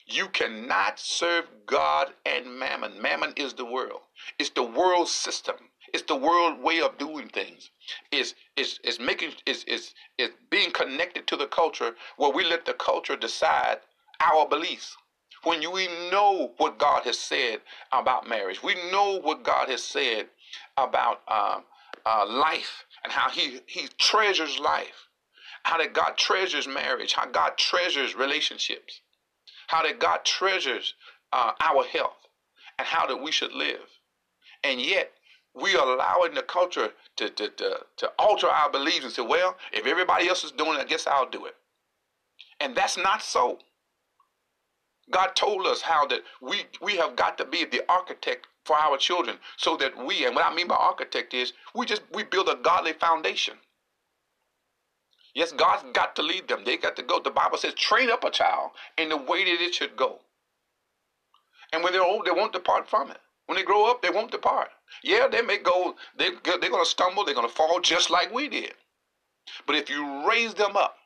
You 0.06 0.28
cannot 0.28 1.00
serve 1.00 1.46
God 1.66 2.14
and 2.26 2.60
mammon. 2.60 3.02
Mammon 3.02 3.34
is 3.36 3.54
the 3.54 3.66
world, 3.66 4.02
it's 4.38 4.52
the 4.52 4.64
world 4.64 5.08
system. 5.08 5.56
It's 5.94 6.04
the 6.04 6.16
world 6.16 6.62
way 6.62 6.82
of 6.82 6.98
doing 6.98 7.30
things. 7.30 7.70
Is 8.12 8.36
is 8.58 8.80
is 8.84 9.00
making 9.00 9.34
is 9.46 9.64
is 9.66 9.94
is 10.18 10.32
being 10.50 10.72
connected 10.72 11.28
to 11.28 11.38
the 11.38 11.48
culture 11.48 11.96
where 12.18 12.32
we 12.32 12.44
let 12.46 12.66
the 12.66 12.74
culture 12.74 13.16
decide 13.16 13.78
our 14.22 14.48
beliefs. 14.48 14.98
When 15.44 15.62
you, 15.62 15.72
we 15.72 15.88
know 16.12 16.54
what 16.58 16.80
God 16.80 17.04
has 17.04 17.20
said 17.20 17.62
about 17.92 18.28
marriage, 18.28 18.64
we 18.64 18.76
know 18.92 19.20
what 19.22 19.44
God 19.44 19.70
has 19.70 19.84
said 19.84 20.28
about 20.78 21.22
uh, 21.28 21.60
uh, 22.06 22.26
life 22.28 22.86
and 23.04 23.14
how 23.14 23.30
He 23.30 23.62
He 23.68 23.88
treasures 24.00 24.60
life, 24.60 25.10
how 25.64 25.78
that 25.78 25.94
God 25.94 26.18
treasures 26.18 26.68
marriage, 26.68 27.14
how 27.14 27.28
God 27.28 27.58
treasures 27.58 28.16
relationships, 28.16 29.02
how 29.68 29.84
that 29.84 30.00
God 30.00 30.26
treasures 30.26 30.96
uh, 31.34 31.52
our 31.62 31.84
health, 31.86 32.28
and 32.80 32.88
how 32.88 33.06
that 33.08 33.22
we 33.22 33.32
should 33.32 33.54
live. 33.54 33.90
And 34.64 34.82
yet, 34.82 35.12
we 35.56 35.76
are 35.76 35.94
allowing 35.94 36.34
the 36.34 36.42
culture 36.42 36.90
to, 37.18 37.30
to, 37.30 37.50
to, 37.50 37.80
to 37.98 38.12
alter 38.18 38.48
our 38.48 38.72
beliefs 38.72 39.04
and 39.04 39.14
say, 39.14 39.22
well, 39.22 39.56
if 39.72 39.86
everybody 39.86 40.28
else 40.28 40.44
is 40.44 40.52
doing 40.52 40.80
it, 40.80 40.82
I 40.82 40.86
guess 40.86 41.06
I'll 41.08 41.30
do 41.30 41.46
it. 41.46 41.56
And 42.60 42.76
that's 42.76 42.98
not 42.98 43.22
so. 43.22 43.60
God 45.12 45.36
told 45.36 45.68
us 45.68 45.82
how 45.82 46.08
that 46.08 46.22
we, 46.42 46.64
we 46.82 46.96
have 46.96 47.16
got 47.16 47.38
to 47.38 47.46
be 47.46 47.66
the 47.66 47.82
architect 47.90 48.48
for 48.66 48.78
our 48.78 48.98
children 48.98 49.38
so 49.58 49.76
that 49.78 49.96
we, 50.06 50.26
and 50.26 50.36
what 50.36 50.46
I 50.46 50.56
mean 50.56 50.68
by 50.68 50.76
architect 50.76 51.34
is 51.34 51.54
we 51.76 51.86
just, 51.86 52.02
we 52.14 52.24
build 52.24 52.48
a 52.48 52.56
godly 52.56 52.94
foundation. 52.94 53.56
Yes, 55.36 55.52
God's 55.52 55.84
got 55.94 56.16
to 56.16 56.22
lead 56.22 56.48
them. 56.48 56.64
They 56.64 56.78
got 56.78 56.96
to 56.96 57.04
go. 57.04 57.20
The 57.20 57.32
Bible 57.32 57.58
says, 57.58 57.74
train 57.74 58.12
up 58.12 58.24
a 58.24 58.30
child 58.30 58.72
in 58.98 59.10
the 59.10 59.18
way 59.18 59.44
that 59.44 59.62
it 59.62 59.74
should 59.74 59.96
go. 59.96 60.20
And 61.74 61.84
when 61.84 61.92
they're 61.92 62.04
old, 62.04 62.26
they 62.26 62.32
won't 62.32 62.54
depart 62.54 62.88
from 62.88 63.10
it. 63.12 63.18
When 63.48 63.58
they 63.58 63.64
grow 63.64 63.90
up, 63.90 64.02
they 64.02 64.10
won't 64.12 64.32
depart. 64.32 64.70
Yeah, 65.04 65.28
they 65.32 65.42
may 65.42 65.60
go, 65.60 65.96
they, 66.18 66.32
they're 66.46 66.60
going 66.72 66.84
to 66.86 66.90
stumble, 66.90 67.26
they're 67.26 67.36
going 67.36 67.48
to 67.50 67.54
fall 67.56 67.80
just 67.82 68.12
like 68.12 68.34
we 68.34 68.50
did. 68.50 68.74
But 69.68 69.78
if 69.78 69.90
you 69.90 70.28
raise 70.28 70.54
them 70.56 70.78
up 70.78 70.98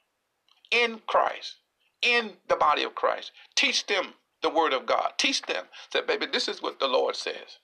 in 0.72 1.02
Christ, 1.08 1.58
in 2.02 2.34
the 2.50 2.58
body 2.58 2.84
of 2.84 2.96
Christ, 2.96 3.32
teach 3.56 3.86
them 3.88 4.14
the 4.44 4.50
word 4.50 4.74
of 4.74 4.86
God. 4.86 5.14
Teach 5.18 5.44
them 5.44 5.66
that, 5.94 6.08
baby, 6.08 6.28
this 6.28 6.48
is 6.48 6.62
what 6.62 6.80
the 6.80 6.88
Lord 6.88 7.16
says. 7.16 7.58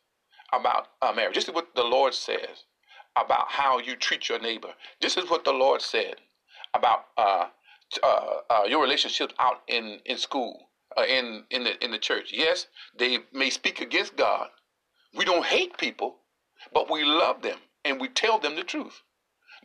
about 0.53 0.87
uh, 1.01 1.13
marriage. 1.13 1.35
This 1.35 1.47
is 1.47 1.53
what 1.53 1.75
the 1.75 1.83
Lord 1.83 2.15
says 2.15 2.65
about 3.17 3.47
how 3.49 3.79
you 3.79 3.95
treat 3.95 4.29
your 4.29 4.39
neighbor. 4.39 4.69
This 5.01 5.17
is 5.17 5.29
what 5.29 5.45
the 5.45 5.53
Lord 5.53 5.81
said 5.83 6.15
about 6.73 7.05
uh, 7.17 7.47
uh, 8.03 8.27
uh, 8.49 8.63
your 8.67 8.81
relationships 8.83 9.33
out 9.39 9.61
in 9.67 9.99
in 10.05 10.17
school, 10.17 10.69
uh, 10.97 11.03
in 11.05 11.45
in 11.51 11.63
the 11.65 11.83
in 11.83 11.91
the 11.91 11.99
church. 11.99 12.31
Yes, 12.33 12.67
they 12.97 13.19
may 13.33 13.49
speak 13.49 13.81
against 13.81 14.15
God. 14.15 14.49
We 15.15 15.25
don't 15.25 15.45
hate 15.45 15.77
people, 15.77 16.17
but 16.73 16.89
we 16.91 17.03
love 17.05 17.41
them 17.41 17.59
and 17.85 18.01
we 18.01 18.09
tell 18.09 18.39
them 18.39 18.55
the 18.55 18.63
truth. 18.63 19.01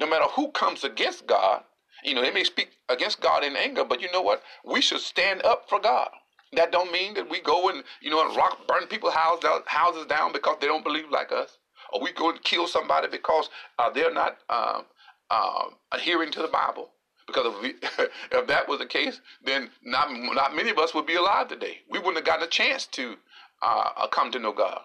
No 0.00 0.06
matter 0.08 0.26
who 0.26 0.50
comes 0.52 0.84
against 0.84 1.26
God, 1.26 1.62
you 2.04 2.14
know 2.14 2.22
they 2.22 2.32
may 2.32 2.44
speak 2.44 2.70
against 2.88 3.20
God 3.20 3.44
in 3.44 3.56
anger, 3.56 3.84
but 3.84 4.00
you 4.02 4.10
know 4.12 4.22
what? 4.22 4.42
We 4.64 4.80
should 4.82 5.00
stand 5.00 5.42
up 5.44 5.68
for 5.68 5.80
God. 5.80 6.10
That 6.54 6.72
don't 6.72 6.92
mean 6.92 7.14
that 7.14 7.30
we 7.30 7.40
go 7.40 7.70
and 7.70 7.84
you 8.02 8.10
know 8.10 8.26
and 8.26 8.36
rock 8.36 8.66
burn 8.68 8.86
people's 8.88 9.14
house, 9.14 9.42
houses 9.66 10.06
down 10.06 10.32
because 10.32 10.58
they 10.60 10.66
don't 10.68 10.84
believe 10.84 11.10
like 11.10 11.32
us, 11.32 11.58
or 11.92 12.02
we 12.02 12.12
go 12.12 12.30
and 12.30 12.42
kill 12.44 12.68
somebody 12.68 13.08
because 13.08 13.50
uh, 13.78 13.90
they're 13.90 14.14
not 14.14 14.38
um, 14.50 14.84
uh, 15.30 15.64
adhering 15.92 16.30
to 16.32 16.42
the 16.42 16.48
Bible. 16.48 16.90
Because 17.26 17.54
if, 17.54 17.62
we, 17.62 17.70
if 18.38 18.46
that 18.48 18.68
was 18.68 18.80
the 18.80 18.86
case, 18.86 19.20
then 19.44 19.70
not 19.84 20.10
not 20.12 20.56
many 20.56 20.70
of 20.70 20.78
us 20.78 20.94
would 20.94 21.06
be 21.06 21.16
alive 21.16 21.48
today. 21.48 21.78
We 21.90 21.98
wouldn't 21.98 22.16
have 22.16 22.26
gotten 22.26 22.44
a 22.44 22.50
chance 22.50 22.86
to 22.88 23.16
uh, 23.62 24.06
come 24.08 24.30
to 24.32 24.38
know 24.38 24.52
God. 24.52 24.82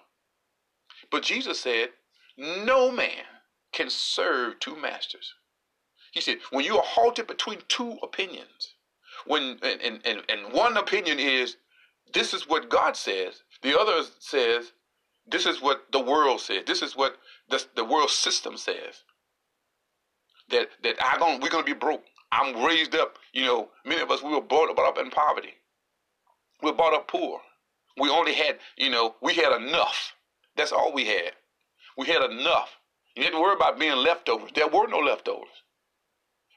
But 1.13 1.23
Jesus 1.23 1.61
said, 1.61 1.91
"No 2.37 2.91
man 2.91 3.25
can 3.71 3.89
serve 3.89 4.59
two 4.59 4.75
masters." 4.75 5.35
He 6.13 6.21
said, 6.21 6.39
"When 6.51 6.65
you 6.65 6.77
are 6.77 6.83
halted 6.85 7.27
between 7.27 7.61
two 7.69 7.99
opinions." 8.03 8.75
when 9.25 9.59
and, 9.63 10.01
and, 10.05 10.23
and 10.29 10.53
one 10.53 10.77
opinion 10.77 11.19
is 11.19 11.57
this 12.13 12.33
is 12.33 12.47
what 12.47 12.69
God 12.69 12.97
says, 12.97 13.43
the 13.61 13.79
other 13.79 14.03
says 14.19 14.73
this 15.27 15.45
is 15.45 15.61
what 15.61 15.85
the 15.91 16.01
world 16.01 16.41
says, 16.41 16.63
this 16.67 16.81
is 16.81 16.95
what 16.95 17.17
the, 17.49 17.63
the 17.75 17.85
world 17.85 18.09
system 18.09 18.57
says. 18.57 19.03
That 20.49 20.69
that 20.83 20.95
I 21.03 21.17
going 21.17 21.41
we're 21.41 21.49
gonna 21.49 21.63
be 21.63 21.73
broke. 21.73 22.03
I'm 22.31 22.63
raised 22.63 22.95
up, 22.95 23.17
you 23.33 23.45
know, 23.45 23.69
many 23.85 24.01
of 24.01 24.11
us 24.11 24.23
we 24.23 24.31
were 24.31 24.41
brought, 24.41 24.75
brought 24.75 24.89
up 24.89 25.05
in 25.05 25.11
poverty. 25.11 25.53
We 26.61 26.71
are 26.71 26.75
brought 26.75 26.93
up 26.93 27.07
poor. 27.07 27.39
We 27.97 28.09
only 28.09 28.33
had, 28.33 28.57
you 28.77 28.89
know, 28.89 29.15
we 29.21 29.35
had 29.35 29.55
enough. 29.61 30.13
That's 30.57 30.71
all 30.71 30.93
we 30.93 31.05
had. 31.05 31.33
We 31.97 32.07
had 32.07 32.23
enough. 32.31 32.77
You 33.15 33.23
didn't 33.23 33.41
worry 33.41 33.55
about 33.55 33.79
being 33.79 33.95
leftovers. 33.97 34.51
There 34.55 34.67
were 34.67 34.87
no 34.87 34.99
leftovers. 34.99 35.49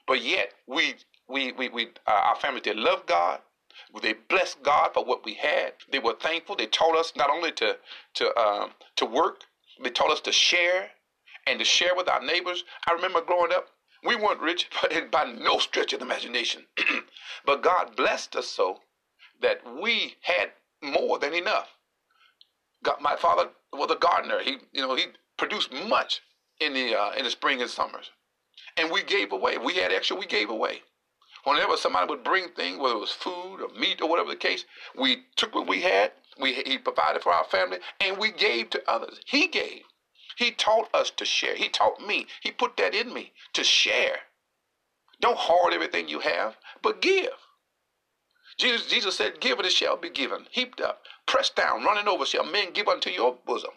But 0.07 0.23
yet 0.23 0.53
we 0.67 0.95
we, 1.27 1.51
we, 1.53 1.69
we 1.69 1.87
uh, 2.07 2.11
our 2.11 2.35
family, 2.37 2.61
they 2.63 2.73
loved 2.73 3.07
God. 3.07 3.41
They 4.01 4.13
blessed 4.13 4.63
God 4.63 4.91
for 4.93 5.03
what 5.05 5.25
we 5.25 5.33
had. 5.35 5.73
They 5.91 5.99
were 5.99 6.15
thankful. 6.15 6.55
They 6.55 6.67
taught 6.67 6.97
us 6.97 7.13
not 7.15 7.29
only 7.29 7.51
to 7.53 7.77
to 8.15 8.37
um, 8.39 8.71
to 8.97 9.05
work, 9.05 9.41
they 9.83 9.89
taught 9.89 10.11
us 10.11 10.21
to 10.21 10.31
share 10.31 10.91
and 11.47 11.59
to 11.59 11.65
share 11.65 11.95
with 11.95 12.09
our 12.09 12.21
neighbors. 12.23 12.63
I 12.87 12.93
remember 12.93 13.21
growing 13.21 13.53
up, 13.53 13.69
we 14.03 14.15
weren't 14.15 14.41
rich, 14.41 14.69
but 14.81 15.11
by 15.11 15.25
no 15.25 15.59
stretch 15.59 15.93
of 15.93 15.99
the 15.99 16.05
imagination. 16.05 16.65
but 17.45 17.63
God 17.63 17.95
blessed 17.95 18.35
us 18.35 18.47
so 18.47 18.79
that 19.41 19.61
we 19.81 20.15
had 20.21 20.51
more 20.83 21.19
than 21.19 21.33
enough. 21.33 21.69
God, 22.83 22.97
my 23.01 23.15
father 23.15 23.49
was 23.73 23.91
a 23.91 23.95
gardener. 23.95 24.39
He, 24.43 24.57
you 24.71 24.81
know, 24.81 24.95
he 24.95 25.05
produced 25.37 25.71
much 25.87 26.21
in 26.59 26.73
the 26.73 26.95
uh, 26.95 27.11
in 27.13 27.23
the 27.23 27.29
spring 27.29 27.61
and 27.61 27.69
summers, 27.69 28.11
and 28.77 28.91
we 28.91 29.03
gave 29.03 29.31
away. 29.31 29.57
We 29.57 29.75
had 29.75 29.91
extra. 29.91 30.15
We 30.17 30.25
gave 30.25 30.49
away. 30.49 30.81
Whenever 31.43 31.77
somebody 31.77 32.09
would 32.09 32.23
bring 32.23 32.49
things, 32.49 32.77
whether 32.77 32.95
it 32.95 32.99
was 32.99 33.11
food 33.11 33.61
or 33.61 33.69
meat 33.79 34.01
or 34.01 34.09
whatever 34.09 34.29
the 34.29 34.35
case, 34.35 34.65
we 34.97 35.23
took 35.37 35.55
what 35.55 35.67
we 35.67 35.81
had, 35.81 36.11
we, 36.39 36.53
he 36.53 36.77
provided 36.77 37.23
for 37.23 37.31
our 37.31 37.45
family, 37.45 37.77
and 38.01 38.17
we 38.17 38.31
gave 38.31 38.69
to 38.71 38.83
others. 38.89 39.21
He 39.25 39.47
gave. 39.47 39.83
He 40.37 40.51
taught 40.51 40.93
us 40.93 41.09
to 41.11 41.25
share. 41.25 41.55
He 41.55 41.69
taught 41.69 42.01
me. 42.05 42.27
He 42.41 42.51
put 42.51 42.75
that 42.77 42.93
in 42.93 43.13
me 43.13 43.31
to 43.53 43.63
share. 43.63 44.17
Don't 45.21 45.37
hoard 45.37 45.73
everything 45.73 46.07
you 46.09 46.19
have, 46.19 46.57
but 46.83 47.01
give. 47.01 47.29
Jesus, 48.59 48.87
Jesus 48.87 49.15
said, 49.15 49.39
Give 49.39 49.57
and 49.57 49.65
it 49.67 49.71
shall 49.71 49.97
be 49.97 50.09
given, 50.09 50.47
heaped 50.51 50.81
up, 50.81 51.03
pressed 51.27 51.55
down, 51.55 51.83
running 51.83 52.07
over, 52.07 52.25
shall 52.25 52.45
men 52.45 52.73
give 52.73 52.87
unto 52.87 53.09
your 53.09 53.37
bosom. 53.45 53.71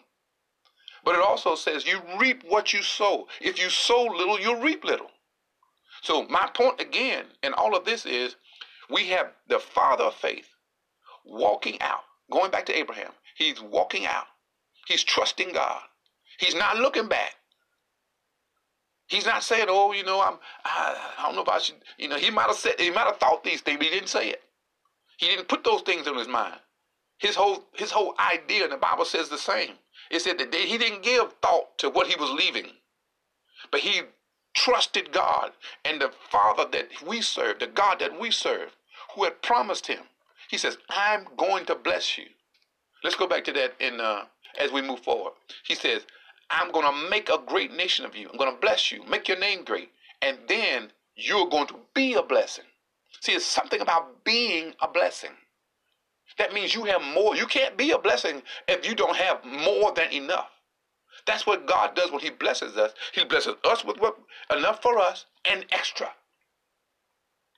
But 1.03 1.15
it 1.15 1.21
also 1.21 1.55
says, 1.55 1.85
You 1.85 2.01
reap 2.19 2.43
what 2.47 2.73
you 2.73 2.81
sow. 2.81 3.27
If 3.39 3.61
you 3.61 3.69
sow 3.69 4.03
little, 4.03 4.39
you'll 4.39 4.61
reap 4.61 4.83
little. 4.83 5.11
So 6.01 6.23
my 6.27 6.49
point 6.53 6.81
again 6.81 7.25
in 7.43 7.53
all 7.53 7.75
of 7.75 7.85
this 7.85 8.05
is 8.05 8.35
we 8.89 9.07
have 9.07 9.31
the 9.47 9.59
father 9.59 10.05
of 10.05 10.15
faith 10.15 10.47
walking 11.25 11.79
out, 11.81 12.01
going 12.31 12.51
back 12.51 12.65
to 12.67 12.77
Abraham. 12.77 13.11
He's 13.35 13.61
walking 13.61 14.05
out. 14.05 14.25
He's 14.87 15.03
trusting 15.03 15.53
God. 15.53 15.81
He's 16.39 16.55
not 16.55 16.77
looking 16.77 17.07
back. 17.07 17.35
He's 19.07 19.25
not 19.25 19.43
saying, 19.43 19.65
"Oh, 19.69 19.91
you 19.91 20.03
know, 20.03 20.21
I'm. 20.21 20.35
I, 20.63 21.13
I 21.19 21.23
don't 21.23 21.35
know 21.35 21.41
if 21.41 21.49
I 21.49 21.59
should." 21.59 21.75
You 21.97 22.07
know, 22.07 22.15
he 22.17 22.31
might 22.31 22.47
have 22.47 22.55
said, 22.55 22.79
he 22.79 22.89
might 22.89 23.05
have 23.05 23.17
thought 23.17 23.43
these 23.43 23.61
things, 23.61 23.77
but 23.77 23.85
he 23.87 23.91
didn't 23.91 24.09
say 24.09 24.29
it. 24.29 24.41
He 25.17 25.27
didn't 25.27 25.49
put 25.49 25.63
those 25.63 25.81
things 25.81 26.07
in 26.07 26.17
his 26.17 26.29
mind. 26.29 26.59
His 27.21 27.35
whole 27.35 27.63
his 27.73 27.91
whole 27.91 28.15
idea, 28.19 28.63
and 28.63 28.73
the 28.73 28.77
Bible 28.77 29.05
says 29.05 29.29
the 29.29 29.37
same. 29.37 29.73
It 30.09 30.21
said 30.21 30.39
that 30.39 30.51
they, 30.51 30.65
he 30.65 30.77
didn't 30.77 31.03
give 31.03 31.33
thought 31.41 31.77
to 31.77 31.89
what 31.89 32.07
he 32.07 32.19
was 32.19 32.31
leaving, 32.31 32.71
but 33.71 33.81
he 33.81 34.01
trusted 34.55 35.11
God 35.11 35.51
and 35.85 36.01
the 36.01 36.11
Father 36.31 36.65
that 36.71 36.87
we 37.07 37.21
serve, 37.21 37.59
the 37.59 37.67
God 37.67 37.99
that 37.99 38.19
we 38.19 38.31
serve, 38.31 38.75
who 39.13 39.23
had 39.23 39.41
promised 39.43 39.85
him. 39.85 40.03
He 40.49 40.57
says, 40.57 40.79
I'm 40.89 41.27
going 41.37 41.65
to 41.67 41.75
bless 41.75 42.17
you. 42.17 42.25
Let's 43.03 43.15
go 43.15 43.27
back 43.27 43.43
to 43.45 43.53
that 43.53 43.75
in 43.79 44.01
uh, 44.01 44.23
as 44.59 44.71
we 44.71 44.81
move 44.81 45.01
forward. 45.01 45.33
He 45.63 45.75
says, 45.75 46.01
I'm 46.49 46.71
going 46.71 46.85
to 46.85 47.09
make 47.09 47.29
a 47.29 47.39
great 47.45 47.71
nation 47.71 48.03
of 48.03 48.15
you. 48.15 48.29
I'm 48.29 48.37
going 48.37 48.53
to 48.53 48.59
bless 48.59 48.91
you, 48.91 49.05
make 49.07 49.27
your 49.27 49.39
name 49.39 49.63
great, 49.63 49.91
and 50.23 50.39
then 50.47 50.91
you're 51.15 51.47
going 51.49 51.67
to 51.67 51.75
be 51.93 52.15
a 52.15 52.23
blessing. 52.23 52.65
See, 53.21 53.33
it's 53.33 53.45
something 53.45 53.79
about 53.79 54.23
being 54.23 54.73
a 54.81 54.87
blessing. 54.87 55.31
That 56.37 56.53
means 56.53 56.73
you 56.73 56.85
have 56.85 57.01
more. 57.01 57.35
You 57.35 57.45
can't 57.45 57.77
be 57.77 57.91
a 57.91 57.97
blessing 57.97 58.41
if 58.67 58.87
you 58.87 58.95
don't 58.95 59.15
have 59.15 59.43
more 59.45 59.93
than 59.93 60.11
enough. 60.11 60.49
That's 61.25 61.45
what 61.45 61.67
God 61.67 61.95
does 61.95 62.11
when 62.11 62.21
He 62.21 62.29
blesses 62.29 62.77
us. 62.77 62.93
He 63.13 63.23
blesses 63.25 63.55
us 63.63 63.85
with 63.85 63.99
what 63.99 64.17
enough 64.55 64.81
for 64.81 64.97
us 64.97 65.25
and 65.45 65.65
extra. 65.71 66.09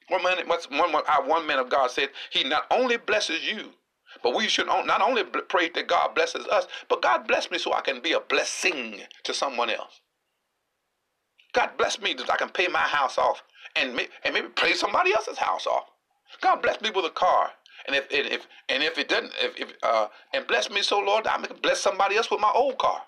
One 0.09 0.23
man, 0.23 0.37
one, 0.47 0.95
our 1.07 1.25
one 1.25 1.47
man 1.47 1.59
of 1.59 1.69
God 1.69 1.91
said, 1.91 2.09
He 2.31 2.43
not 2.43 2.63
only 2.71 2.97
blesses 2.97 3.47
you, 3.47 3.71
but 4.21 4.35
we 4.35 4.47
should 4.47 4.67
not 4.67 5.01
only 5.01 5.23
pray 5.23 5.69
that 5.69 5.87
God 5.87 6.13
blesses 6.15 6.45
us, 6.47 6.67
but 6.89 7.01
God 7.01 7.27
bless 7.27 7.49
me 7.49 7.57
so 7.57 7.73
I 7.73 7.81
can 7.81 8.01
be 8.01 8.13
a 8.13 8.19
blessing 8.19 9.01
to 9.23 9.33
someone 9.33 9.69
else. 9.69 10.01
God 11.53 11.71
bless 11.77 12.01
me 12.01 12.13
that 12.15 12.29
I 12.31 12.37
can 12.37 12.49
pay 12.49 12.67
my 12.67 12.79
house 12.79 13.17
off 13.17 13.43
and, 13.75 13.99
and 14.23 14.33
maybe 14.33 14.47
pay 14.49 14.73
somebody 14.73 15.13
else's 15.13 15.37
house 15.37 15.67
off. 15.67 15.85
God 16.41 16.61
bless 16.61 16.81
me 16.81 16.89
with 16.89 17.05
a 17.05 17.09
car. 17.11 17.51
And 17.87 17.95
if, 17.95 18.07
and 18.11 18.27
if 18.27 18.47
and 18.69 18.83
if 18.83 18.97
it 18.97 19.09
doesn't, 19.09 19.33
if, 19.41 19.59
if 19.59 19.73
uh, 19.83 20.07
and 20.33 20.47
bless 20.47 20.69
me 20.69 20.81
so, 20.81 20.99
Lord, 20.99 21.27
I 21.27 21.37
can 21.37 21.57
bless 21.61 21.79
somebody 21.81 22.15
else 22.15 22.31
with 22.31 22.39
my 22.39 22.51
old 22.55 22.77
car. 22.77 23.01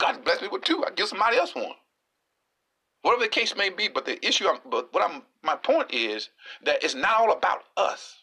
God 0.00 0.24
bless 0.24 0.42
me 0.42 0.48
with 0.48 0.62
two. 0.62 0.84
I 0.84 0.90
give 0.90 1.08
somebody 1.08 1.36
else 1.36 1.54
one. 1.54 1.74
Whatever 3.02 3.24
the 3.24 3.28
case 3.28 3.54
may 3.54 3.68
be, 3.68 3.88
but 3.88 4.06
the 4.06 4.24
issue, 4.26 4.48
I'm, 4.48 4.58
but 4.70 4.92
what 4.92 5.08
I'm, 5.08 5.22
my 5.42 5.56
point 5.56 5.92
is 5.92 6.30
that 6.64 6.82
it's 6.82 6.94
not 6.94 7.20
all 7.20 7.32
about 7.32 7.64
us, 7.76 8.16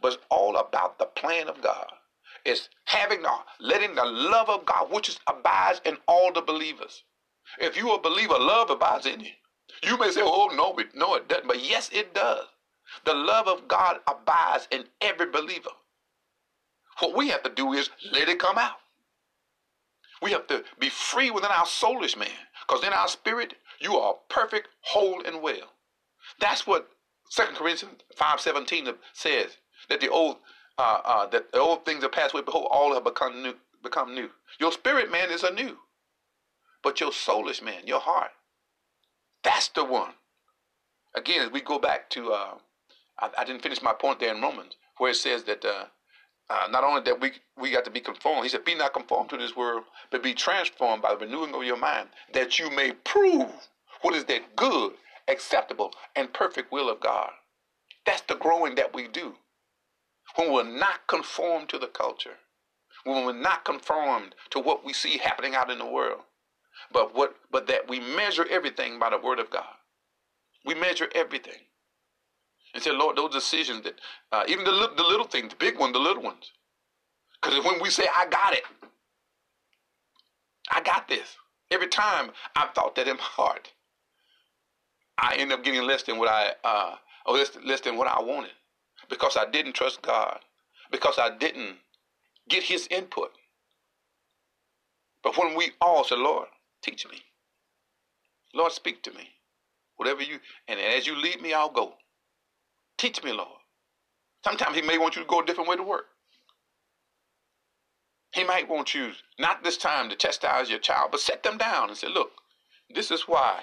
but 0.00 0.14
it's 0.14 0.22
all 0.30 0.56
about 0.56 0.98
the 0.98 1.06
plan 1.06 1.48
of 1.48 1.60
God. 1.60 1.86
It's 2.44 2.68
having 2.84 3.22
the, 3.22 3.30
letting 3.58 3.96
the 3.96 4.04
love 4.04 4.48
of 4.48 4.64
God, 4.64 4.92
which 4.92 5.08
is, 5.08 5.18
abides 5.26 5.80
in 5.84 5.96
all 6.06 6.32
the 6.32 6.40
believers. 6.40 7.02
If 7.58 7.76
you 7.76 7.92
a 7.92 8.00
believer, 8.00 8.34
love 8.38 8.70
abides 8.70 9.06
in 9.06 9.20
you. 9.20 9.32
You 9.82 9.98
may 9.98 10.12
say, 10.12 10.20
oh, 10.22 10.50
no, 10.54 10.76
it, 10.78 10.94
no, 10.94 11.16
it 11.16 11.28
doesn't. 11.28 11.48
But 11.48 11.64
yes, 11.64 11.90
it 11.92 12.14
does. 12.14 12.46
The 13.04 13.14
love 13.14 13.48
of 13.48 13.68
God 13.68 13.98
abides 14.06 14.68
in 14.70 14.84
every 15.00 15.26
believer. 15.30 15.70
What 17.00 17.16
we 17.16 17.28
have 17.28 17.42
to 17.42 17.50
do 17.50 17.72
is 17.72 17.90
let 18.12 18.28
it 18.28 18.38
come 18.38 18.58
out. 18.58 18.78
We 20.22 20.30
have 20.32 20.46
to 20.46 20.64
be 20.78 20.88
free 20.88 21.30
within 21.30 21.50
our 21.50 21.66
soulish 21.66 22.16
man. 22.16 22.28
Because 22.66 22.84
in 22.84 22.92
our 22.92 23.08
spirit, 23.08 23.54
you 23.80 23.96
are 23.96 24.14
perfect, 24.28 24.68
whole, 24.80 25.22
and 25.24 25.42
well. 25.42 25.74
That's 26.40 26.66
what 26.66 26.88
2 27.30 27.42
Corinthians 27.54 28.02
5.17 28.18 28.94
says. 29.12 29.58
That 29.88 30.00
the 30.00 30.08
old 30.08 30.38
uh, 30.78 31.00
uh, 31.04 31.26
that 31.26 31.52
the 31.52 31.58
old 31.60 31.84
things 31.84 32.04
are 32.04 32.08
passed 32.08 32.34
away, 32.34 32.42
behold, 32.42 32.68
all 32.70 32.92
have 32.94 33.04
become 33.04 33.42
new 33.42 33.54
become 33.82 34.14
new. 34.14 34.30
Your 34.58 34.72
spirit 34.72 35.10
man 35.10 35.30
is 35.30 35.42
anew. 35.42 35.76
But 36.82 37.00
your 37.00 37.10
soulish 37.10 37.62
man, 37.62 37.86
your 37.86 38.00
heart, 38.00 38.30
that's 39.42 39.68
the 39.68 39.84
one. 39.84 40.12
Again, 41.14 41.42
as 41.42 41.50
we 41.50 41.60
go 41.60 41.78
back 41.78 42.10
to 42.10 42.32
uh, 42.32 42.54
I, 43.18 43.30
I, 43.38 43.44
didn't 43.44 43.62
finish 43.62 43.82
my 43.82 43.92
point 43.92 44.20
there 44.20 44.34
in 44.34 44.42
Romans, 44.42 44.76
where 44.98 45.10
it 45.10 45.16
says 45.16 45.44
that 45.44 45.64
uh, 45.64 45.86
uh, 46.50 46.68
not 46.70 46.84
only 46.84 47.02
that 47.02 47.20
we 47.20 47.32
we 47.58 47.72
got 47.72 47.84
to 47.84 47.90
be 47.90 48.00
conformed, 48.00 48.44
he 48.44 48.48
said, 48.48 48.64
"Be 48.64 48.74
not 48.74 48.92
conformed 48.92 49.30
to 49.30 49.36
this 49.36 49.56
world, 49.56 49.84
but 50.10 50.22
be 50.22 50.34
transformed 50.34 51.02
by 51.02 51.14
the 51.14 51.26
renewing 51.26 51.54
of 51.54 51.64
your 51.64 51.76
mind, 51.78 52.08
that 52.32 52.58
you 52.58 52.70
may 52.70 52.92
prove 52.92 53.50
what 54.02 54.14
is 54.14 54.24
that 54.26 54.56
good, 54.56 54.92
acceptable, 55.28 55.92
and 56.14 56.32
perfect 56.32 56.72
will 56.72 56.90
of 56.90 57.00
God." 57.00 57.30
That's 58.04 58.22
the 58.22 58.36
growing 58.36 58.76
that 58.76 58.94
we 58.94 59.08
do 59.08 59.34
when 60.36 60.52
we're 60.52 60.62
not 60.64 61.06
conformed 61.06 61.68
to 61.70 61.78
the 61.78 61.86
culture, 61.88 62.38
when 63.04 63.24
we're 63.24 63.32
not 63.32 63.64
conformed 63.64 64.34
to 64.50 64.60
what 64.60 64.84
we 64.84 64.92
see 64.92 65.18
happening 65.18 65.54
out 65.54 65.70
in 65.70 65.78
the 65.78 65.86
world, 65.86 66.22
but 66.92 67.14
what 67.14 67.36
but 67.50 67.66
that 67.68 67.88
we 67.88 68.00
measure 68.00 68.46
everything 68.50 68.98
by 68.98 69.10
the 69.10 69.18
word 69.18 69.38
of 69.38 69.50
God. 69.50 69.74
We 70.64 70.74
measure 70.74 71.08
everything. 71.14 71.60
And 72.76 72.84
say, 72.84 72.92
Lord, 72.92 73.16
those 73.16 73.32
decisions 73.32 73.84
that 73.84 73.94
uh, 74.32 74.44
even 74.48 74.66
the, 74.66 74.90
the 74.98 75.02
little 75.02 75.26
things, 75.26 75.48
the 75.50 75.56
big 75.56 75.78
ones, 75.80 75.94
the 75.94 75.98
little 75.98 76.22
ones. 76.22 76.52
Because 77.42 77.64
when 77.64 77.80
we 77.82 77.88
say, 77.88 78.04
I 78.14 78.26
got 78.28 78.52
it, 78.52 78.64
I 80.70 80.82
got 80.82 81.08
this. 81.08 81.38
Every 81.70 81.88
time 81.88 82.32
I've 82.54 82.72
thought 82.74 82.94
that 82.96 83.08
in 83.08 83.16
my 83.16 83.22
heart, 83.22 83.72
I 85.18 85.36
end 85.38 85.52
up 85.52 85.64
getting 85.64 85.84
less 85.84 86.02
than 86.02 86.18
what 86.18 86.28
I 86.28 86.52
uh, 86.64 86.96
or 87.24 87.36
less, 87.38 87.56
less 87.64 87.80
than 87.80 87.96
what 87.96 88.08
I 88.08 88.22
wanted 88.22 88.52
because 89.08 89.38
I 89.38 89.50
didn't 89.50 89.72
trust 89.74 90.02
God, 90.02 90.40
because 90.92 91.18
I 91.18 91.34
didn't 91.38 91.76
get 92.50 92.62
His 92.62 92.88
input. 92.88 93.32
But 95.24 95.38
when 95.38 95.56
we 95.56 95.72
all 95.80 96.04
say, 96.04 96.16
Lord, 96.16 96.48
teach 96.82 97.08
me, 97.08 97.22
Lord, 98.54 98.72
speak 98.72 99.02
to 99.04 99.12
me, 99.12 99.30
whatever 99.96 100.22
you, 100.22 100.40
and 100.68 100.78
as 100.78 101.06
you 101.06 101.16
lead 101.16 101.40
me, 101.40 101.54
I'll 101.54 101.70
go. 101.70 101.94
Teach 102.98 103.22
me, 103.22 103.32
Lord. 103.32 103.60
Sometimes 104.44 104.76
He 104.76 104.82
may 104.82 104.98
want 104.98 105.16
you 105.16 105.22
to 105.22 105.28
go 105.28 105.40
a 105.40 105.44
different 105.46 105.68
way 105.68 105.76
to 105.76 105.82
work. 105.82 106.06
He 108.32 108.44
might 108.44 108.68
want 108.68 108.94
you, 108.94 109.12
not 109.38 109.64
this 109.64 109.78
time 109.78 110.10
to 110.10 110.16
chastise 110.16 110.68
your 110.68 110.78
child, 110.78 111.10
but 111.10 111.20
set 111.20 111.42
them 111.42 111.56
down 111.56 111.88
and 111.88 111.96
say, 111.96 112.08
look, 112.08 112.32
this 112.94 113.10
is 113.10 113.22
why. 113.22 113.62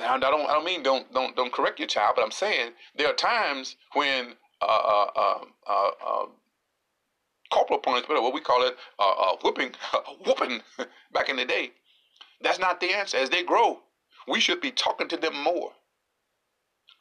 I 0.00 0.18
don't, 0.18 0.24
I 0.24 0.52
don't 0.52 0.64
mean 0.64 0.82
don't, 0.82 1.12
don't, 1.12 1.36
don't 1.36 1.52
correct 1.52 1.78
your 1.78 1.86
child, 1.86 2.14
but 2.16 2.24
I'm 2.24 2.32
saying 2.32 2.72
there 2.96 3.06
are 3.06 3.14
times 3.14 3.76
when 3.94 4.34
uh, 4.60 4.64
uh, 4.64 5.10
uh, 5.16 5.44
uh, 5.68 5.90
uh 6.04 6.26
corporal 7.52 7.78
punishment, 7.78 8.18
or 8.18 8.22
what 8.22 8.34
we 8.34 8.40
call 8.40 8.66
it, 8.66 8.76
uh, 8.98 9.36
whooping, 9.44 9.72
whooping 10.26 10.60
back 11.12 11.28
in 11.28 11.36
the 11.36 11.44
day, 11.44 11.70
that's 12.40 12.58
not 12.58 12.80
the 12.80 12.92
answer. 12.92 13.18
As 13.18 13.30
they 13.30 13.42
grow, 13.44 13.80
we 14.26 14.40
should 14.40 14.60
be 14.60 14.70
talking 14.70 15.06
to 15.08 15.16
them 15.16 15.40
more 15.42 15.72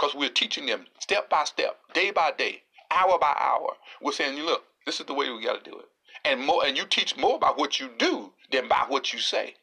because 0.01 0.15
we're 0.15 0.29
teaching 0.29 0.65
them 0.65 0.85
step 0.99 1.29
by 1.29 1.43
step, 1.43 1.77
day 1.93 2.09
by 2.11 2.31
day, 2.37 2.63
hour 2.89 3.19
by 3.19 3.35
hour. 3.39 3.73
We're 4.01 4.11
saying, 4.11 4.39
look, 4.39 4.63
this 4.85 4.99
is 4.99 5.05
the 5.05 5.13
way 5.13 5.29
we 5.29 5.43
got 5.43 5.63
to 5.63 5.69
do 5.69 5.77
it. 5.77 5.85
And 6.25 6.43
more, 6.43 6.65
and 6.65 6.75
you 6.75 6.85
teach 6.85 7.15
more 7.17 7.37
by 7.37 7.49
what 7.49 7.79
you 7.79 7.89
do 7.99 8.33
than 8.51 8.67
by 8.67 8.85
what 8.87 9.13
you 9.13 9.19
say. 9.19 9.55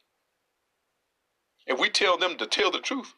If 1.67 1.77
we 1.77 1.89
tell 1.89 2.17
them 2.17 2.37
to 2.37 2.47
tell 2.47 2.71
the 2.71 2.79
truth, 2.79 3.13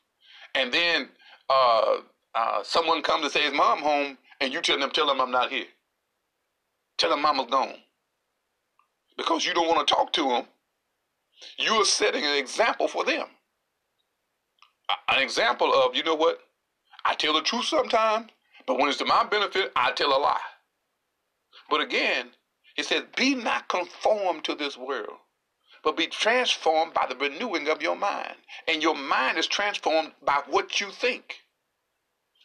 and 0.55 0.73
then 0.73 1.09
uh, 1.49 1.97
uh, 2.35 2.63
someone 2.63 3.01
comes 3.01 3.23
and 3.23 3.31
says, 3.31 3.53
"Mom 3.53 3.79
home," 3.79 4.17
and 4.41 4.51
you 4.51 4.61
tell 4.61 4.79
them, 4.79 4.91
"Tell 4.91 5.07
them 5.07 5.21
I'm 5.21 5.31
not 5.31 5.49
here. 5.49 5.67
Tell 6.97 7.11
them 7.11 7.21
Mama's 7.21 7.47
gone," 7.49 7.75
because 9.15 9.45
you 9.45 9.53
don't 9.53 9.67
want 9.67 9.87
to 9.87 9.93
talk 9.93 10.11
to 10.13 10.27
them. 10.27 10.45
You 11.57 11.73
are 11.75 11.85
setting 11.85 12.25
an 12.25 12.37
example 12.37 12.87
for 12.87 13.05
them. 13.05 13.27
An 15.07 15.21
example 15.21 15.73
of, 15.73 15.95
you 15.95 16.03
know 16.03 16.15
what? 16.15 16.41
I 17.05 17.15
tell 17.15 17.33
the 17.33 17.41
truth 17.41 17.65
sometimes, 17.65 18.29
but 18.65 18.77
when 18.77 18.89
it's 18.89 18.97
to 18.99 19.05
my 19.05 19.23
benefit, 19.23 19.71
I 19.75 19.91
tell 19.91 20.15
a 20.15 20.19
lie. 20.19 20.39
But 21.69 21.81
again, 21.81 22.31
it 22.77 22.85
says, 22.85 23.03
Be 23.15 23.35
not 23.35 23.67
conformed 23.67 24.43
to 24.45 24.55
this 24.55 24.77
world, 24.77 25.17
but 25.83 25.97
be 25.97 26.07
transformed 26.07 26.93
by 26.93 27.07
the 27.07 27.15
renewing 27.15 27.67
of 27.69 27.81
your 27.81 27.95
mind. 27.95 28.35
And 28.67 28.83
your 28.83 28.95
mind 28.95 29.37
is 29.37 29.47
transformed 29.47 30.11
by 30.23 30.41
what 30.47 30.79
you 30.79 30.91
think. 30.91 31.39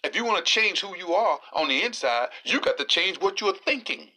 If 0.04 0.14
you 0.14 0.24
want 0.24 0.44
to 0.44 0.52
change 0.52 0.80
who 0.80 0.96
you 0.96 1.14
are 1.14 1.40
on 1.52 1.68
the 1.68 1.82
inside, 1.82 2.28
you 2.44 2.60
got 2.60 2.78
to 2.78 2.84
change 2.84 3.20
what 3.20 3.40
you're 3.40 3.56
thinking. 3.56 4.10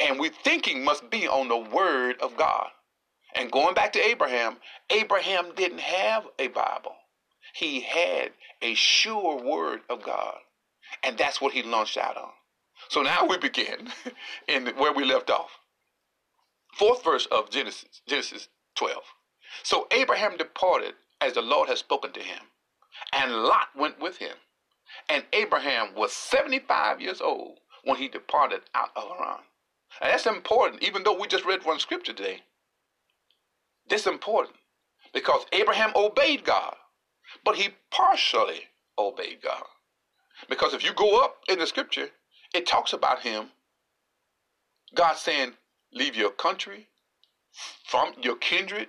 And 0.00 0.18
we 0.18 0.30
thinking 0.30 0.84
must 0.84 1.10
be 1.10 1.28
on 1.28 1.48
the 1.48 1.58
word 1.58 2.16
of 2.20 2.36
God. 2.36 2.68
And 3.34 3.52
going 3.52 3.74
back 3.74 3.92
to 3.92 4.00
Abraham, 4.00 4.56
Abraham 4.90 5.54
didn't 5.54 5.80
have 5.80 6.26
a 6.38 6.48
Bible. 6.48 6.96
He 7.52 7.80
had 7.80 8.32
a 8.62 8.74
sure 8.74 9.42
word 9.42 9.80
of 9.90 10.02
God. 10.02 10.38
And 11.02 11.18
that's 11.18 11.40
what 11.40 11.52
he 11.52 11.62
launched 11.62 11.96
out 11.96 12.16
on. 12.16 12.30
So 12.88 13.02
now 13.02 13.26
we 13.26 13.38
begin 13.38 13.88
in 14.48 14.66
where 14.76 14.92
we 14.92 15.04
left 15.04 15.30
off. 15.30 15.50
Fourth 16.74 17.04
verse 17.04 17.26
of 17.26 17.50
Genesis, 17.50 18.02
Genesis 18.06 18.48
12. 18.76 19.02
So 19.62 19.86
Abraham 19.90 20.36
departed 20.36 20.94
as 21.20 21.34
the 21.34 21.42
Lord 21.42 21.68
had 21.68 21.78
spoken 21.78 22.12
to 22.12 22.20
him, 22.20 22.40
and 23.12 23.32
Lot 23.32 23.68
went 23.76 24.00
with 24.00 24.16
him. 24.16 24.36
And 25.08 25.24
Abraham 25.32 25.94
was 25.94 26.12
75 26.12 27.00
years 27.00 27.20
old 27.20 27.58
when 27.84 27.96
he 27.96 28.08
departed 28.08 28.62
out 28.74 28.90
of 28.96 29.04
Haran. 29.04 29.40
And 30.00 30.12
that's 30.12 30.26
important, 30.26 30.82
even 30.82 31.02
though 31.02 31.18
we 31.18 31.28
just 31.28 31.44
read 31.44 31.64
one 31.64 31.78
scripture 31.78 32.12
today. 32.12 32.40
This 33.88 34.06
important 34.06 34.56
because 35.12 35.44
Abraham 35.52 35.92
obeyed 35.94 36.44
God, 36.44 36.74
but 37.44 37.56
he 37.56 37.70
partially 37.90 38.68
obeyed 38.98 39.42
God. 39.42 39.64
Because 40.48 40.74
if 40.74 40.84
you 40.84 40.92
go 40.92 41.22
up 41.22 41.42
in 41.48 41.58
the 41.58 41.66
scripture, 41.66 42.08
it 42.54 42.66
talks 42.66 42.92
about 42.92 43.20
him, 43.20 43.50
God 44.94 45.16
saying, 45.16 45.54
Leave 45.92 46.16
your 46.16 46.30
country, 46.30 46.88
from 47.84 48.14
your 48.22 48.36
kindred, 48.36 48.88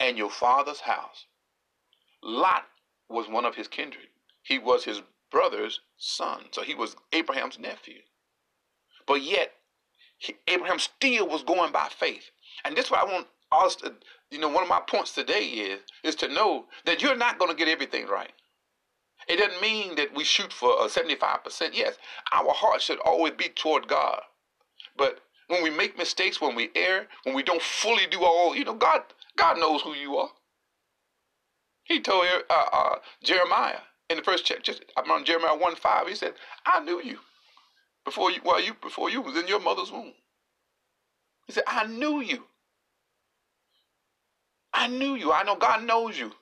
and 0.00 0.18
your 0.18 0.30
father's 0.30 0.80
house. 0.80 1.26
Lot 2.22 2.66
was 3.08 3.28
one 3.28 3.44
of 3.44 3.54
his 3.54 3.68
kindred. 3.68 4.08
He 4.42 4.58
was 4.58 4.84
his 4.84 5.02
brother's 5.30 5.80
son. 5.96 6.46
So 6.50 6.62
he 6.62 6.74
was 6.74 6.96
Abraham's 7.12 7.58
nephew. 7.58 8.00
But 9.06 9.22
yet, 9.22 9.52
he, 10.18 10.36
Abraham 10.48 10.78
still 10.78 11.28
was 11.28 11.42
going 11.42 11.72
by 11.72 11.88
faith. 11.88 12.30
And 12.64 12.76
this 12.76 12.86
is 12.86 12.90
what 12.90 13.08
I 13.08 13.12
want 13.12 13.26
us 13.52 13.76
to, 13.76 13.94
you 14.30 14.38
know, 14.38 14.48
one 14.48 14.62
of 14.62 14.68
my 14.68 14.80
points 14.80 15.12
today 15.12 15.44
is, 15.44 15.80
is 16.04 16.14
to 16.16 16.28
know 16.28 16.66
that 16.84 17.02
you're 17.02 17.16
not 17.16 17.38
going 17.38 17.50
to 17.50 17.56
get 17.56 17.68
everything 17.68 18.06
right. 18.06 18.32
It 19.28 19.36
doesn't 19.36 19.60
mean 19.60 19.96
that 19.96 20.14
we 20.14 20.24
shoot 20.24 20.52
for 20.52 20.70
a 20.70 20.88
75%. 20.88 21.70
Yes, 21.72 21.96
our 22.32 22.52
heart 22.52 22.80
should 22.82 22.98
always 23.00 23.34
be 23.34 23.48
toward 23.48 23.86
God. 23.86 24.20
But 24.96 25.20
when 25.48 25.62
we 25.62 25.70
make 25.70 25.98
mistakes, 25.98 26.40
when 26.40 26.54
we 26.54 26.70
err, 26.74 27.06
when 27.24 27.34
we 27.34 27.42
don't 27.42 27.62
fully 27.62 28.06
do 28.10 28.22
all, 28.22 28.56
you 28.56 28.64
know, 28.64 28.74
God, 28.74 29.02
God 29.36 29.58
knows 29.58 29.82
who 29.82 29.94
you 29.94 30.16
are. 30.16 30.30
He 31.84 32.00
told 32.00 32.26
uh, 32.48 32.64
uh, 32.72 32.96
Jeremiah 33.22 33.80
in 34.08 34.16
the 34.16 34.22
first 34.22 34.44
chapter, 34.44 34.62
just 34.62 34.84
on 34.96 35.24
Jeremiah 35.24 35.56
1 35.56 35.76
5, 35.76 36.08
he 36.08 36.14
said, 36.14 36.34
I 36.66 36.80
knew 36.80 37.02
you 37.02 37.18
before 38.04 38.30
you, 38.30 38.40
well, 38.44 38.60
you, 38.60 38.74
before 38.80 39.10
you 39.10 39.20
was 39.20 39.36
in 39.36 39.48
your 39.48 39.60
mother's 39.60 39.90
womb. 39.92 40.12
He 41.46 41.52
said, 41.52 41.64
I 41.66 41.86
knew 41.86 42.20
you. 42.20 42.44
I 44.72 44.86
knew 44.86 45.14
you. 45.14 45.32
I 45.32 45.42
know 45.42 45.56
God 45.56 45.84
knows 45.84 46.18
you. 46.18 46.32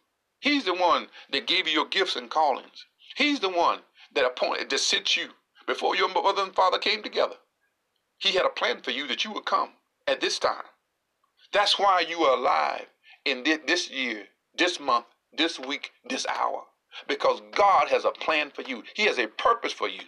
He's 0.40 0.64
the 0.64 0.74
one 0.74 1.08
that 1.32 1.46
gave 1.46 1.66
you 1.66 1.74
your 1.74 1.88
gifts 1.88 2.16
and 2.16 2.30
callings. 2.30 2.86
He's 3.16 3.40
the 3.40 3.48
one 3.48 3.80
that 4.14 4.24
appointed 4.24 4.70
to 4.70 4.78
sit 4.78 5.16
you 5.16 5.28
before 5.66 5.96
your 5.96 6.08
mother 6.08 6.42
and 6.42 6.54
father 6.54 6.78
came 6.78 7.02
together. 7.02 7.34
He 8.18 8.32
had 8.32 8.46
a 8.46 8.50
plan 8.50 8.80
for 8.82 8.90
you 8.90 9.06
that 9.08 9.24
you 9.24 9.32
would 9.32 9.44
come 9.44 9.70
at 10.06 10.20
this 10.20 10.38
time. 10.38 10.64
That's 11.52 11.78
why 11.78 12.04
you 12.08 12.20
are 12.22 12.38
alive 12.38 12.86
in 13.24 13.44
this 13.44 13.90
year, 13.90 14.24
this 14.56 14.78
month, 14.78 15.06
this 15.36 15.58
week, 15.58 15.92
this 16.08 16.26
hour. 16.26 16.64
Because 17.06 17.42
God 17.52 17.88
has 17.88 18.04
a 18.04 18.10
plan 18.10 18.50
for 18.50 18.62
you. 18.62 18.82
He 18.94 19.04
has 19.06 19.18
a 19.18 19.26
purpose 19.26 19.72
for 19.72 19.88
you. 19.88 20.00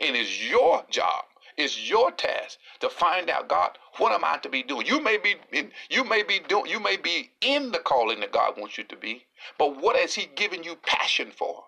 And 0.00 0.16
it's 0.16 0.42
your 0.42 0.84
job 0.90 1.24
it's 1.56 1.88
your 1.88 2.10
task 2.10 2.58
to 2.80 2.88
find 2.88 3.30
out, 3.30 3.48
God, 3.48 3.78
what 3.98 4.12
am 4.12 4.24
I 4.24 4.38
to 4.38 4.48
be 4.48 4.62
doing? 4.62 4.86
You 4.86 5.00
may 5.02 5.18
be 5.18 5.36
in, 5.52 5.70
you 5.90 6.04
may 6.04 6.22
be 6.22 6.40
doing 6.48 6.66
you 6.66 6.80
may 6.80 6.96
be 6.96 7.30
in 7.40 7.72
the 7.72 7.78
calling 7.78 8.20
that 8.20 8.32
God 8.32 8.54
wants 8.58 8.78
you 8.78 8.84
to 8.84 8.96
be, 8.96 9.24
but 9.58 9.80
what 9.80 9.96
has 9.96 10.14
He 10.14 10.26
given 10.34 10.62
you 10.62 10.76
passion 10.76 11.30
for? 11.30 11.64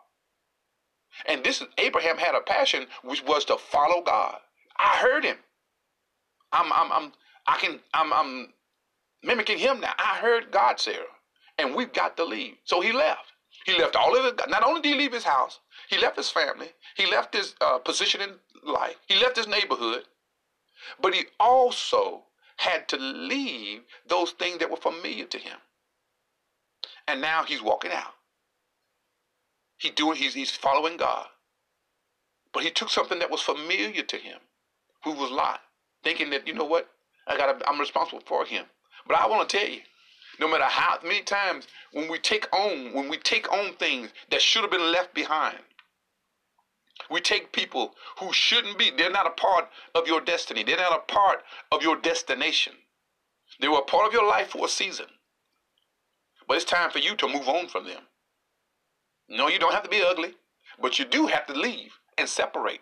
And 1.26 1.42
this 1.42 1.60
is 1.60 1.68
Abraham 1.78 2.18
had 2.18 2.34
a 2.34 2.40
passion 2.40 2.86
which 3.02 3.24
was 3.24 3.44
to 3.46 3.56
follow 3.56 4.02
God. 4.02 4.38
I 4.78 4.96
heard 4.98 5.24
him. 5.24 5.38
I'm 6.52 6.72
I'm 6.72 6.92
I'm 6.92 7.12
I 7.46 7.56
can 7.58 7.80
I'm 7.94 8.12
I'm 8.12 8.52
mimicking 9.22 9.58
him 9.58 9.80
now. 9.80 9.92
I 9.98 10.18
heard 10.18 10.50
God, 10.50 10.78
Sarah, 10.78 11.04
and 11.58 11.74
we've 11.74 11.92
got 11.92 12.16
to 12.18 12.24
leave. 12.24 12.56
So 12.64 12.80
he 12.80 12.92
left. 12.92 13.32
He 13.64 13.76
left 13.78 13.96
all 13.96 14.16
of 14.16 14.24
it. 14.24 14.40
Not 14.48 14.62
only 14.62 14.80
did 14.80 14.92
he 14.92 14.98
leave 14.98 15.12
his 15.12 15.24
house, 15.24 15.60
he 15.88 15.98
left 15.98 16.16
his 16.16 16.30
family. 16.30 16.68
He 16.96 17.06
left 17.06 17.34
his 17.34 17.54
uh, 17.60 17.78
position 17.78 18.20
in 18.20 18.30
life. 18.66 18.96
He 19.06 19.16
left 19.16 19.36
his 19.36 19.48
neighborhood. 19.48 20.02
But 21.00 21.14
he 21.14 21.24
also 21.40 22.24
had 22.58 22.88
to 22.88 22.96
leave 22.96 23.82
those 24.06 24.32
things 24.32 24.58
that 24.58 24.70
were 24.70 24.76
familiar 24.76 25.24
to 25.24 25.38
him. 25.38 25.58
And 27.08 27.20
now 27.20 27.44
he's 27.44 27.62
walking 27.62 27.92
out. 27.92 28.14
He 29.78 29.90
doing 29.90 30.16
he's 30.16 30.34
he's 30.34 30.50
following 30.50 30.96
God. 30.96 31.26
But 32.52 32.62
he 32.62 32.70
took 32.70 32.88
something 32.88 33.18
that 33.18 33.30
was 33.30 33.42
familiar 33.42 34.02
to 34.02 34.16
him, 34.16 34.38
who 35.04 35.12
was 35.12 35.30
Lot, 35.30 35.60
thinking 36.02 36.30
that, 36.30 36.46
you 36.48 36.54
know 36.54 36.64
what, 36.64 36.88
I 37.26 37.36
got 37.36 37.62
I'm 37.68 37.78
responsible 37.78 38.22
for 38.26 38.44
him. 38.44 38.64
But 39.06 39.18
I 39.18 39.26
want 39.26 39.48
to 39.48 39.58
tell 39.58 39.68
you, 39.68 39.80
no 40.40 40.48
matter 40.48 40.64
how 40.64 40.98
many 41.02 41.22
times 41.22 41.66
when 41.92 42.10
we 42.10 42.18
take 42.18 42.50
on 42.54 42.92
when 42.92 43.08
we 43.08 43.18
take 43.18 43.52
on 43.52 43.74
things 43.74 44.10
that 44.30 44.40
should 44.40 44.62
have 44.62 44.70
been 44.70 44.92
left 44.92 45.14
behind, 45.14 45.58
We 47.10 47.20
take 47.20 47.52
people 47.52 47.94
who 48.18 48.32
shouldn't 48.32 48.78
be, 48.78 48.90
they're 48.90 49.10
not 49.10 49.26
a 49.26 49.30
part 49.30 49.68
of 49.94 50.06
your 50.06 50.20
destiny. 50.20 50.64
They're 50.64 50.76
not 50.76 51.04
a 51.08 51.12
part 51.12 51.42
of 51.70 51.82
your 51.82 51.96
destination. 51.96 52.74
They 53.60 53.68
were 53.68 53.78
a 53.78 53.82
part 53.82 54.06
of 54.06 54.12
your 54.12 54.26
life 54.26 54.48
for 54.48 54.64
a 54.64 54.68
season. 54.68 55.06
But 56.48 56.56
it's 56.56 56.64
time 56.64 56.90
for 56.90 56.98
you 56.98 57.14
to 57.16 57.28
move 57.28 57.48
on 57.48 57.68
from 57.68 57.86
them. 57.86 58.02
No, 59.28 59.48
you 59.48 59.58
don't 59.58 59.74
have 59.74 59.82
to 59.82 59.88
be 59.90 60.02
ugly, 60.02 60.34
but 60.80 60.98
you 60.98 61.04
do 61.04 61.26
have 61.26 61.46
to 61.46 61.54
leave 61.54 61.92
and 62.18 62.28
separate. 62.28 62.80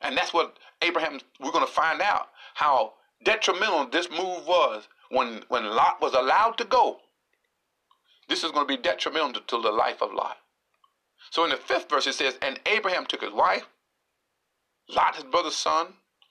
And 0.00 0.16
that's 0.16 0.32
what 0.32 0.58
Abraham, 0.82 1.20
we're 1.40 1.50
going 1.50 1.66
to 1.66 1.72
find 1.72 2.00
out 2.00 2.28
how 2.54 2.94
detrimental 3.24 3.88
this 3.88 4.08
move 4.10 4.46
was 4.46 4.88
when, 5.10 5.42
when 5.48 5.64
Lot 5.64 6.00
was 6.00 6.14
allowed 6.14 6.56
to 6.58 6.64
go. 6.64 6.98
This 8.28 8.44
is 8.44 8.52
going 8.52 8.66
to 8.68 8.76
be 8.76 8.80
detrimental 8.80 9.32
to, 9.32 9.40
to 9.40 9.62
the 9.62 9.72
life 9.72 10.02
of 10.02 10.12
Lot. 10.12 10.36
So 11.30 11.44
in 11.44 11.50
the 11.50 11.56
fifth 11.56 11.88
verse, 11.90 12.06
it 12.06 12.14
says, 12.14 12.38
And 12.42 12.60
Abraham 12.66 13.06
took 13.06 13.22
his 13.22 13.32
wife, 13.32 13.66
Lot, 14.88 15.16
his 15.16 15.24
brother's 15.24 15.56
son, 15.56 15.88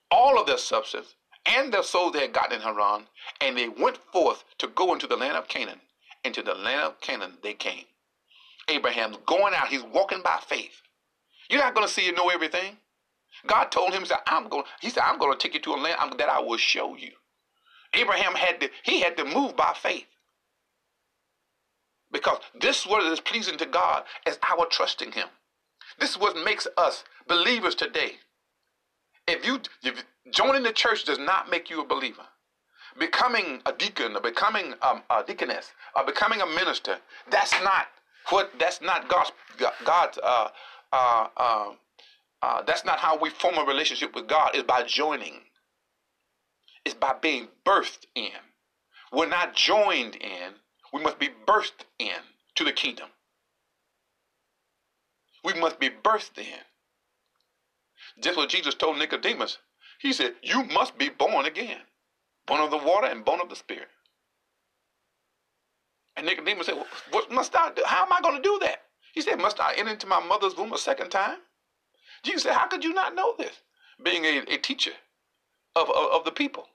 all 0.09 0.39
of 0.39 0.47
their 0.47 0.57
substance, 0.57 1.15
and 1.45 1.71
their 1.71 1.83
souls 1.83 2.13
they 2.13 2.21
had 2.21 2.33
gotten 2.33 2.57
in 2.57 2.61
Haran, 2.61 3.07
and 3.39 3.57
they 3.57 3.69
went 3.69 3.97
forth 4.11 4.43
to 4.57 4.67
go 4.67 4.93
into 4.93 5.07
the 5.07 5.15
land 5.15 5.37
of 5.37 5.47
Canaan. 5.47 5.81
Into 6.23 6.41
the 6.41 6.55
land 6.55 6.81
of 6.81 6.99
Canaan 6.99 7.37
they 7.43 7.53
came. 7.53 7.85
Abraham's 8.67 9.17
going 9.25 9.53
out, 9.53 9.67
he's 9.67 9.83
walking 9.83 10.21
by 10.23 10.39
faith. 10.45 10.81
You're 11.49 11.61
not 11.61 11.75
going 11.75 11.87
to 11.87 11.93
see 11.93 12.07
and 12.07 12.17
know 12.17 12.29
everything. 12.29 12.77
God 13.45 13.65
told 13.65 13.93
him, 13.93 14.01
he 14.01 14.07
said, 14.07 14.17
I'm 14.25 14.49
going, 14.49 14.63
he 14.81 14.89
said, 14.89 15.03
I'm 15.05 15.19
going 15.19 15.31
to 15.31 15.37
take 15.37 15.53
you 15.53 15.61
to 15.61 15.73
a 15.73 15.77
land 15.77 16.15
that 16.17 16.29
I 16.29 16.41
will 16.41 16.57
show 16.57 16.95
you. 16.95 17.11
Abraham 17.93 18.33
had 18.33 18.59
to, 18.61 18.69
he 18.83 19.01
had 19.01 19.15
to 19.17 19.25
move 19.25 19.55
by 19.55 19.73
faith. 19.75 20.07
Because 22.11 22.39
this 22.59 22.81
is 22.81 22.87
what 22.87 23.03
is 23.11 23.19
pleasing 23.19 23.57
to 23.57 23.65
God 23.65 24.03
is 24.25 24.39
our 24.49 24.65
trusting 24.65 25.11
him. 25.11 25.27
This 25.99 26.11
is 26.11 26.19
what 26.19 26.37
makes 26.43 26.67
us 26.77 27.03
believers 27.27 27.75
today. 27.75 28.13
If 29.27 29.45
you 29.45 29.59
if 29.83 30.03
joining 30.31 30.63
the 30.63 30.71
church 30.71 31.03
does 31.03 31.19
not 31.19 31.49
make 31.49 31.69
you 31.69 31.81
a 31.81 31.85
believer, 31.85 32.25
becoming 32.97 33.61
a 33.65 33.73
deacon 33.73 34.15
or 34.15 34.21
becoming 34.21 34.73
um, 34.81 35.03
a 35.09 35.23
deaconess 35.23 35.71
or 35.95 36.05
becoming 36.05 36.41
a 36.41 36.45
minister, 36.45 36.97
that's 37.29 37.53
not 37.63 37.87
what 38.29 38.51
that's 38.59 38.81
not 38.81 39.09
God's 39.09 39.31
God's 39.83 40.17
uh, 40.23 40.49
uh, 40.93 41.27
uh, 41.35 41.71
uh, 42.41 42.61
that's 42.63 42.85
not 42.85 42.99
how 42.99 43.17
we 43.17 43.29
form 43.29 43.57
a 43.57 43.65
relationship 43.65 44.15
with 44.15 44.27
God. 44.27 44.55
Is 44.55 44.63
by 44.63 44.83
joining. 44.83 45.41
It's 46.85 46.95
by 46.95 47.15
being 47.21 47.49
birthed 47.65 48.05
in. 48.15 48.31
We're 49.11 49.27
not 49.27 49.55
joined 49.55 50.15
in. 50.15 50.53
We 50.93 51.01
must 51.01 51.19
be 51.19 51.29
birthed 51.45 51.85
in 51.99 52.15
to 52.55 52.63
the 52.63 52.71
kingdom. 52.71 53.09
We 55.43 55.53
must 55.53 55.79
be 55.79 55.89
birthed 55.89 56.37
in. 56.37 56.59
Just 58.21 58.37
what 58.37 58.49
Jesus 58.49 58.75
told 58.75 58.97
Nicodemus, 58.97 59.59
he 59.99 60.13
said, 60.13 60.33
You 60.41 60.63
must 60.63 60.97
be 60.97 61.09
born 61.09 61.45
again, 61.45 61.81
born 62.45 62.61
of 62.61 62.71
the 62.71 62.77
water 62.77 63.07
and 63.07 63.25
born 63.25 63.41
of 63.41 63.49
the 63.49 63.55
Spirit. 63.55 63.89
And 66.15 66.25
Nicodemus 66.25 66.65
said, 66.67 66.83
What 67.11 67.31
must 67.31 67.55
I 67.55 67.71
do? 67.71 67.83
How 67.85 68.03
am 68.03 68.13
I 68.13 68.21
going 68.21 68.35
to 68.35 68.41
do 68.41 68.57
that? 68.61 68.83
He 69.13 69.21
said, 69.21 69.39
Must 69.39 69.59
I 69.59 69.73
enter 69.75 69.91
into 69.91 70.07
my 70.07 70.19
mother's 70.19 70.55
womb 70.55 70.73
a 70.73 70.77
second 70.77 71.09
time? 71.09 71.37
Jesus 72.23 72.43
said, 72.43 72.53
How 72.53 72.67
could 72.67 72.83
you 72.83 72.93
not 72.93 73.15
know 73.15 73.35
this? 73.37 73.61
Being 74.03 74.25
a, 74.25 74.39
a 74.53 74.57
teacher 74.57 74.91
of, 75.75 75.89
of, 75.89 76.11
of 76.13 76.25
the 76.25 76.31
people. 76.31 76.67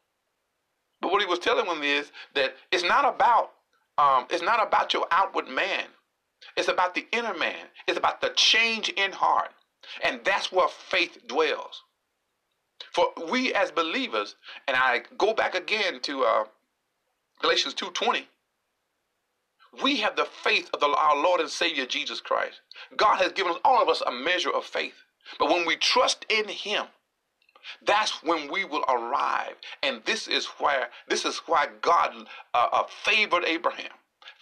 But 1.00 1.10
what 1.10 1.20
he 1.20 1.26
was 1.26 1.40
telling 1.40 1.66
them 1.66 1.82
is 1.82 2.12
that 2.34 2.54
it's 2.70 2.84
not 2.84 3.04
about 3.04 3.50
um, 3.98 4.26
it's 4.30 4.42
not 4.42 4.66
about 4.66 4.92
your 4.92 5.06
outward 5.10 5.48
man. 5.48 5.84
It's 6.56 6.68
about 6.68 6.94
the 6.94 7.06
inner 7.12 7.34
man. 7.34 7.66
It's 7.86 7.98
about 7.98 8.20
the 8.20 8.30
change 8.30 8.88
in 8.90 9.12
heart. 9.12 9.52
And 10.02 10.20
that's 10.24 10.52
where 10.52 10.68
faith 10.68 11.18
dwells. 11.26 11.82
For 12.92 13.08
we 13.30 13.54
as 13.54 13.70
believers, 13.70 14.36
and 14.66 14.76
I 14.76 15.02
go 15.16 15.32
back 15.32 15.54
again 15.54 16.00
to 16.00 16.24
uh, 16.24 16.44
Galatians 17.40 17.74
2.20, 17.74 18.24
we 19.82 19.96
have 19.96 20.16
the 20.16 20.26
faith 20.26 20.68
of 20.74 20.80
the, 20.80 20.86
our 20.86 21.16
Lord 21.16 21.40
and 21.40 21.48
Savior 21.48 21.86
Jesus 21.86 22.20
Christ. 22.20 22.60
God 22.96 23.16
has 23.18 23.32
given 23.32 23.52
us, 23.52 23.58
all 23.64 23.82
of 23.82 23.88
us 23.88 24.02
a 24.06 24.12
measure 24.12 24.50
of 24.50 24.64
faith. 24.64 24.94
But 25.38 25.48
when 25.48 25.66
we 25.66 25.76
trust 25.76 26.26
in 26.28 26.48
Him, 26.48 26.86
that's 27.86 28.22
when 28.22 28.50
we 28.50 28.64
will 28.64 28.84
arrive. 28.88 29.54
And 29.82 30.02
this 30.04 30.28
is 30.28 30.46
where 30.58 30.88
this 31.08 31.24
is 31.24 31.38
why 31.46 31.68
God 31.80 32.14
uh, 32.54 32.68
uh, 32.72 32.84
favored 33.04 33.44
Abraham. 33.44 33.92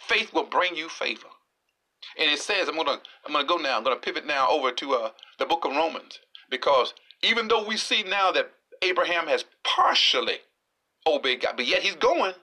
Faith 0.06 0.32
will 0.32 0.44
bring 0.44 0.76
you 0.76 0.88
favor. 0.88 1.28
And 2.18 2.30
it 2.30 2.38
says, 2.40 2.68
I'm 2.68 2.76
gonna 2.76 3.00
I'm 3.26 3.32
gonna 3.32 3.46
go 3.46 3.56
now. 3.56 3.76
I'm 3.76 3.84
gonna 3.84 3.96
pivot 3.96 4.26
now 4.26 4.48
over 4.48 4.72
to 4.72 4.94
uh, 4.94 5.10
the 5.38 5.46
book 5.46 5.64
of 5.64 5.72
Romans 5.72 6.18
because 6.50 6.94
even 7.22 7.48
though 7.48 7.66
we 7.66 7.76
see 7.76 8.02
now 8.02 8.32
that 8.32 8.52
Abraham 8.82 9.26
has 9.26 9.44
partially 9.64 10.38
obeyed 11.06 11.42
God, 11.42 11.54
but 11.56 11.66
yet 11.66 11.82
he's 11.82 11.96
going. 11.96 12.34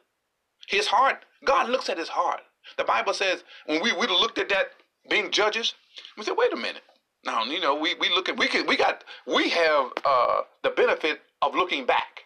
His 0.68 0.88
heart, 0.88 1.24
God 1.46 1.70
looks 1.70 1.90
at 1.90 1.98
his 1.98 2.10
heart. 2.10 2.42
The 2.78 2.84
Bible 2.84 3.14
says 3.14 3.44
when 3.66 3.82
we 3.82 3.94
we 3.94 4.08
looked 4.08 4.38
at 4.38 4.50
that 4.50 4.72
being 5.10 5.32
judges, 5.32 5.74
we 6.18 6.24
said, 6.24 6.36
wait 6.38 6.54
a 6.54 6.58
minute. 6.58 6.84
Now 7.28 7.44
you 7.44 7.60
know 7.60 7.76
we 7.76 7.94
we 7.96 8.10
look 8.10 8.30
at 8.30 8.38
we 8.40 8.48
can 8.48 8.66
we 8.66 8.78
got 8.78 9.04
we 9.28 9.50
have 9.50 9.92
uh, 10.06 10.42
the 10.64 10.72
benefit 10.72 11.20
of 11.42 11.54
looking 11.54 11.86
back. 11.86 12.22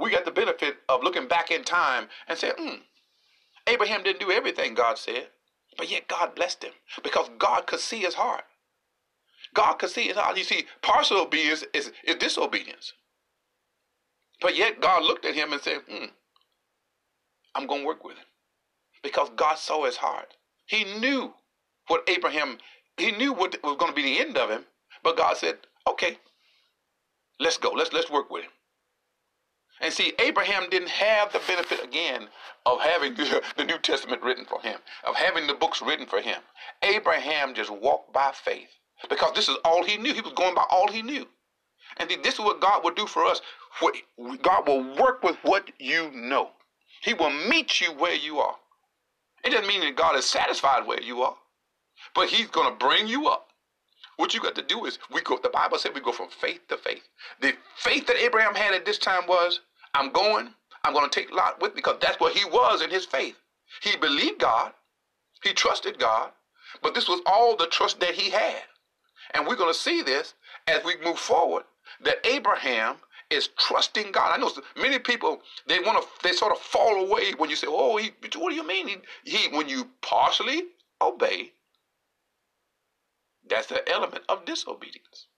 We 0.00 0.10
got 0.10 0.24
the 0.24 0.32
benefit 0.32 0.78
of 0.88 1.04
looking 1.04 1.28
back 1.28 1.52
in 1.52 1.62
time 1.62 2.08
and 2.28 2.36
say, 2.36 2.50
hmm, 2.58 2.80
Abraham 3.68 4.02
didn't 4.02 4.20
do 4.20 4.32
everything 4.32 4.74
God 4.74 4.98
said, 4.98 5.28
but 5.78 5.88
yet 5.88 6.08
God 6.08 6.34
blessed 6.34 6.64
him 6.64 6.72
because 7.04 7.30
God 7.38 7.68
could 7.68 7.78
see 7.78 8.00
his 8.00 8.14
heart. 8.14 8.42
God 9.54 9.74
could 9.74 9.90
see 9.90 10.08
his 10.08 10.16
heart. 10.16 10.36
You 10.36 10.42
see, 10.42 10.66
partial 10.82 11.20
obedience 11.20 11.64
is, 11.72 11.92
is 12.02 12.16
disobedience. 12.16 12.92
But 14.40 14.56
yet 14.56 14.80
God 14.80 15.04
looked 15.04 15.24
at 15.24 15.36
him 15.36 15.52
and 15.52 15.62
said, 15.62 15.78
hmm, 15.88 16.06
I'm 17.54 17.68
going 17.68 17.82
to 17.82 17.86
work 17.86 18.04
with 18.04 18.16
him 18.16 18.26
because 19.04 19.30
God 19.36 19.58
saw 19.58 19.84
his 19.86 19.96
heart. 19.96 20.34
He 20.66 20.82
knew 20.98 21.34
what 21.86 22.08
Abraham 22.08 22.58
he 22.96 23.12
knew 23.12 23.32
what 23.32 23.56
was 23.62 23.76
going 23.76 23.90
to 23.90 23.96
be 23.96 24.02
the 24.02 24.20
end 24.20 24.36
of 24.36 24.50
him, 24.50 24.64
but 25.02 25.16
God 25.16 25.36
said, 25.36 25.58
"Okay, 25.86 26.18
let's 27.40 27.58
go. 27.58 27.70
Let's 27.70 27.92
let's 27.92 28.10
work 28.10 28.30
with 28.30 28.44
him." 28.44 28.52
And 29.80 29.92
see, 29.92 30.12
Abraham 30.18 30.70
didn't 30.70 30.90
have 30.90 31.32
the 31.32 31.40
benefit 31.46 31.82
again 31.82 32.28
of 32.64 32.80
having 32.80 33.14
the, 33.56 33.64
New 33.64 33.78
Testament 33.78 34.22
written 34.22 34.44
for 34.44 34.60
him, 34.60 34.78
of 35.04 35.16
having 35.16 35.46
the 35.46 35.54
books 35.54 35.82
written 35.82 36.06
for 36.06 36.20
him. 36.20 36.40
Abraham 36.82 37.54
just 37.54 37.70
walked 37.70 38.12
by 38.12 38.32
faith 38.32 38.70
because 39.08 39.34
this 39.34 39.48
is 39.48 39.56
all 39.64 39.84
he 39.84 39.96
knew. 39.96 40.14
He 40.14 40.20
was 40.20 40.32
going 40.32 40.54
by 40.54 40.64
all 40.70 40.88
he 40.88 41.02
knew. 41.02 41.26
And 41.96 42.08
this 42.22 42.34
is 42.34 42.40
what 42.40 42.60
God 42.60 42.82
will 42.82 42.94
do 42.94 43.06
for 43.06 43.24
us. 43.24 43.40
God 44.42 44.66
will 44.66 44.96
work 44.96 45.22
with 45.22 45.36
what 45.42 45.70
you 45.78 46.10
know. 46.12 46.50
He 47.02 47.12
will 47.12 47.30
meet 47.30 47.80
you 47.80 47.92
where 47.92 48.14
you 48.14 48.38
are. 48.38 48.56
It 49.44 49.50
doesn't 49.50 49.66
mean 49.66 49.82
that 49.82 49.96
God 49.96 50.16
is 50.16 50.24
satisfied 50.24 50.86
where 50.86 51.02
you 51.02 51.22
are. 51.22 51.36
But 52.14 52.28
he's 52.28 52.48
going 52.48 52.70
to 52.70 52.84
bring 52.84 53.06
you 53.06 53.28
up. 53.28 53.48
What 54.16 54.32
you 54.32 54.40
got 54.40 54.54
to 54.54 54.62
do 54.62 54.84
is 54.84 54.98
we 55.12 55.22
go. 55.22 55.38
The 55.42 55.48
Bible 55.48 55.78
said 55.78 55.92
we 55.94 56.00
go 56.00 56.12
from 56.12 56.28
faith 56.28 56.60
to 56.68 56.76
faith. 56.76 57.08
The 57.40 57.54
faith 57.76 58.06
that 58.06 58.16
Abraham 58.16 58.54
had 58.54 58.74
at 58.74 58.84
this 58.84 58.98
time 58.98 59.26
was, 59.26 59.60
I'm 59.94 60.10
going. 60.10 60.50
I'm 60.84 60.92
going 60.92 61.08
to 61.08 61.20
take 61.20 61.34
Lot 61.34 61.60
with 61.60 61.72
me 61.72 61.76
because 61.76 61.96
that's 62.00 62.20
what 62.20 62.36
he 62.36 62.44
was 62.44 62.82
in 62.82 62.90
his 62.90 63.06
faith. 63.06 63.36
He 63.82 63.96
believed 63.96 64.38
God. 64.38 64.72
He 65.42 65.52
trusted 65.52 65.98
God. 65.98 66.30
But 66.82 66.94
this 66.94 67.08
was 67.08 67.20
all 67.26 67.56
the 67.56 67.66
trust 67.66 68.00
that 68.00 68.14
he 68.14 68.30
had. 68.30 68.62
And 69.32 69.46
we're 69.46 69.56
going 69.56 69.72
to 69.72 69.78
see 69.78 70.02
this 70.02 70.34
as 70.68 70.84
we 70.84 70.94
move 71.02 71.18
forward 71.18 71.64
that 72.02 72.24
Abraham 72.26 72.96
is 73.30 73.48
trusting 73.58 74.12
God. 74.12 74.32
I 74.32 74.36
know 74.36 74.50
many 74.76 74.98
people 74.98 75.40
they 75.66 75.80
want 75.80 76.02
to 76.02 76.08
they 76.22 76.32
sort 76.32 76.52
of 76.52 76.58
fall 76.58 77.04
away 77.04 77.32
when 77.32 77.50
you 77.50 77.56
say, 77.56 77.66
"Oh, 77.68 77.96
he, 77.96 78.10
what 78.36 78.50
do 78.50 78.54
you 78.54 78.66
mean?" 78.66 78.88
He, 78.88 78.98
he 79.24 79.56
when 79.56 79.68
you 79.68 79.88
partially 80.02 80.64
obey 81.00 81.52
that's 83.54 83.68
the 83.68 83.88
element 83.88 84.24
of 84.28 84.44
disobedience. 84.44 85.28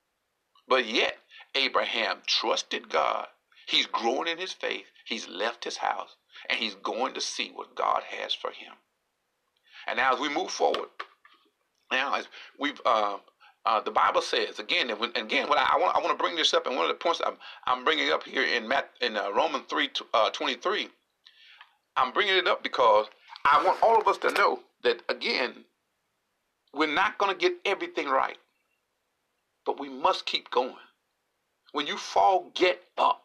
But 0.68 0.86
yet, 0.86 1.18
Abraham 1.54 2.18
trusted 2.26 2.88
God. 2.88 3.26
He's 3.68 3.86
growing 3.86 4.28
in 4.28 4.38
his 4.38 4.52
faith. 4.52 4.86
He's 5.04 5.28
left 5.28 5.64
his 5.64 5.76
house 5.76 6.16
and 6.48 6.58
he's 6.58 6.74
going 6.76 7.14
to 7.14 7.20
see 7.20 7.50
what 7.54 7.74
God 7.74 8.02
has 8.04 8.34
for 8.34 8.50
him. 8.50 8.72
And 9.86 9.98
now, 9.98 10.14
as 10.14 10.20
we 10.20 10.28
move 10.28 10.50
forward, 10.50 10.88
now 11.90 12.14
as 12.14 12.26
we've 12.58 12.80
uh, 12.84 13.18
uh, 13.64 13.80
the 13.80 13.90
Bible 13.90 14.22
says 14.22 14.58
again, 14.58 14.90
and 14.90 15.16
again, 15.16 15.48
what 15.48 15.58
I, 15.58 15.74
I, 15.74 15.78
want 15.78 15.96
I 15.96 16.00
want 16.00 16.16
to 16.16 16.22
bring 16.22 16.36
this 16.36 16.54
up, 16.54 16.66
and 16.66 16.76
one 16.76 16.84
of 16.84 16.88
the 16.88 16.94
points 16.94 17.20
I'm, 17.24 17.36
I'm 17.64 17.84
bringing 17.84 18.10
up 18.12 18.24
here 18.24 18.42
in 18.42 18.66
Matt, 18.66 18.90
in 19.00 19.16
uh, 19.16 19.30
Romans 19.32 19.64
three 19.68 19.90
uh, 20.14 20.30
twenty 20.30 20.54
three, 20.54 20.88
I'm 21.96 22.12
bringing 22.12 22.36
it 22.36 22.48
up 22.48 22.62
because 22.62 23.06
I 23.44 23.62
want 23.64 23.82
all 23.82 24.00
of 24.00 24.08
us 24.08 24.18
to 24.18 24.30
know 24.32 24.60
that 24.82 25.02
again, 25.08 25.64
we're 26.76 26.92
not 26.92 27.18
going 27.18 27.32
to 27.32 27.38
get 27.38 27.56
everything 27.64 28.06
right, 28.08 28.36
but 29.64 29.80
we 29.80 29.88
must 29.88 30.26
keep 30.26 30.50
going. 30.50 30.74
When 31.72 31.86
you 31.86 31.96
fall, 31.96 32.50
get 32.54 32.82
up. 32.98 33.22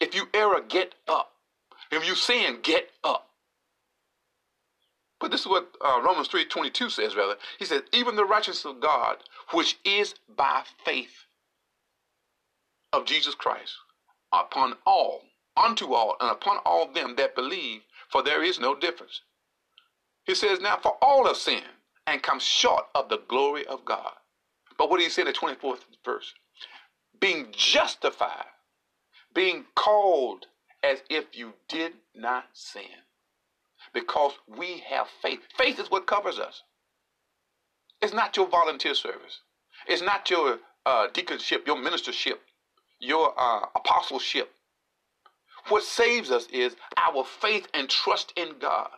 If 0.00 0.14
you 0.14 0.28
err, 0.34 0.60
get 0.62 0.94
up. 1.08 1.32
If 1.90 2.06
you 2.06 2.14
sin, 2.14 2.58
get 2.62 2.90
up. 3.02 3.28
But 5.20 5.30
this 5.30 5.40
is 5.40 5.46
what 5.46 5.68
uh, 5.84 6.00
Romans 6.04 6.28
3.22 6.28 6.90
says, 6.90 7.16
rather. 7.16 7.36
He 7.58 7.64
says, 7.64 7.82
even 7.92 8.16
the 8.16 8.24
righteousness 8.24 8.64
of 8.64 8.80
God, 8.80 9.18
which 9.52 9.78
is 9.84 10.14
by 10.36 10.62
faith 10.84 11.26
of 12.92 13.06
Jesus 13.06 13.34
Christ, 13.34 13.72
upon 14.32 14.74
all, 14.86 15.22
unto 15.56 15.94
all, 15.94 16.16
and 16.20 16.30
upon 16.30 16.58
all 16.58 16.92
them 16.92 17.14
that 17.16 17.34
believe, 17.34 17.82
for 18.10 18.22
there 18.22 18.42
is 18.42 18.58
no 18.58 18.74
difference. 18.74 19.22
He 20.24 20.34
says, 20.34 20.60
now 20.60 20.78
for 20.82 20.96
all 21.00 21.26
have 21.26 21.36
sinned 21.36 21.64
and 22.06 22.22
come 22.22 22.38
short 22.38 22.84
of 22.94 23.08
the 23.08 23.20
glory 23.28 23.66
of 23.66 23.84
God. 23.84 24.12
But 24.78 24.90
what 24.90 24.98
do 24.98 25.04
you 25.04 25.10
say 25.10 25.22
in 25.22 25.28
the 25.28 25.32
24th 25.32 25.80
verse? 26.04 26.34
Being 27.20 27.48
justified, 27.52 28.46
being 29.34 29.64
called 29.74 30.46
as 30.82 31.02
if 31.08 31.26
you 31.32 31.54
did 31.68 31.92
not 32.14 32.44
sin 32.52 32.84
because 33.94 34.32
we 34.48 34.82
have 34.88 35.06
faith. 35.22 35.40
Faith 35.56 35.78
is 35.78 35.90
what 35.90 36.06
covers 36.06 36.38
us. 36.38 36.62
It's 38.02 38.12
not 38.12 38.36
your 38.36 38.48
volunteer 38.48 38.94
service. 38.94 39.40
It's 39.86 40.02
not 40.02 40.28
your 40.30 40.58
uh, 40.86 41.08
deaconship, 41.12 41.66
your 41.66 41.76
ministership, 41.76 42.38
your 43.00 43.32
uh, 43.38 43.66
apostleship. 43.76 44.50
What 45.68 45.82
saves 45.84 46.30
us 46.30 46.46
is 46.52 46.76
our 46.98 47.24
faith 47.24 47.68
and 47.72 47.88
trust 47.88 48.32
in 48.36 48.58
God. 48.60 48.90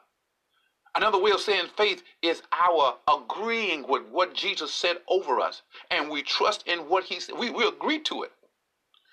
Another 0.96 1.18
way 1.18 1.30
of 1.30 1.40
saying 1.40 1.66
faith 1.76 2.02
is 2.22 2.42
our 2.52 2.96
agreeing 3.12 3.86
with 3.86 4.04
what 4.10 4.34
Jesus 4.34 4.72
said 4.72 4.96
over 5.08 5.40
us, 5.40 5.62
and 5.90 6.08
we 6.08 6.22
trust 6.22 6.66
in 6.66 6.80
what 6.88 7.04
He 7.04 7.20
said. 7.20 7.38
We, 7.38 7.50
we 7.50 7.68
agree 7.68 7.98
to 8.00 8.22
it. 8.22 8.32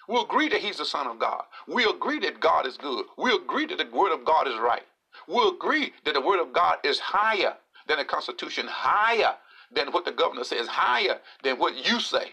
We 0.08 0.20
agree 0.22 0.48
that 0.50 0.62
He's 0.62 0.78
the 0.78 0.86
Son 0.86 1.08
of 1.08 1.20
God. 1.20 1.44
We 1.68 1.84
agree 1.84 2.20
that 2.20 2.40
God 2.40 2.66
is 2.66 2.78
good. 2.78 3.06
We 3.18 3.36
agree 3.36 3.66
that 3.66 3.78
the 3.78 3.90
Word 3.96 4.14
of 4.14 4.24
God 4.24 4.48
is 4.48 4.56
right. 4.58 4.84
We 5.28 5.46
agree 5.48 5.94
that 6.06 6.14
the 6.14 6.22
Word 6.22 6.40
of 6.40 6.54
God 6.54 6.78
is 6.86 7.00
higher 7.00 7.56
than 7.88 7.98
the 7.98 8.06
Constitution, 8.06 8.66
higher 8.70 9.36
than 9.74 9.92
what 9.92 10.06
the 10.06 10.12
governor 10.12 10.46
says, 10.46 10.68
higher 10.68 11.20
than 11.44 11.60
what 11.60 11.76
you 11.86 12.00
say. 12.00 12.32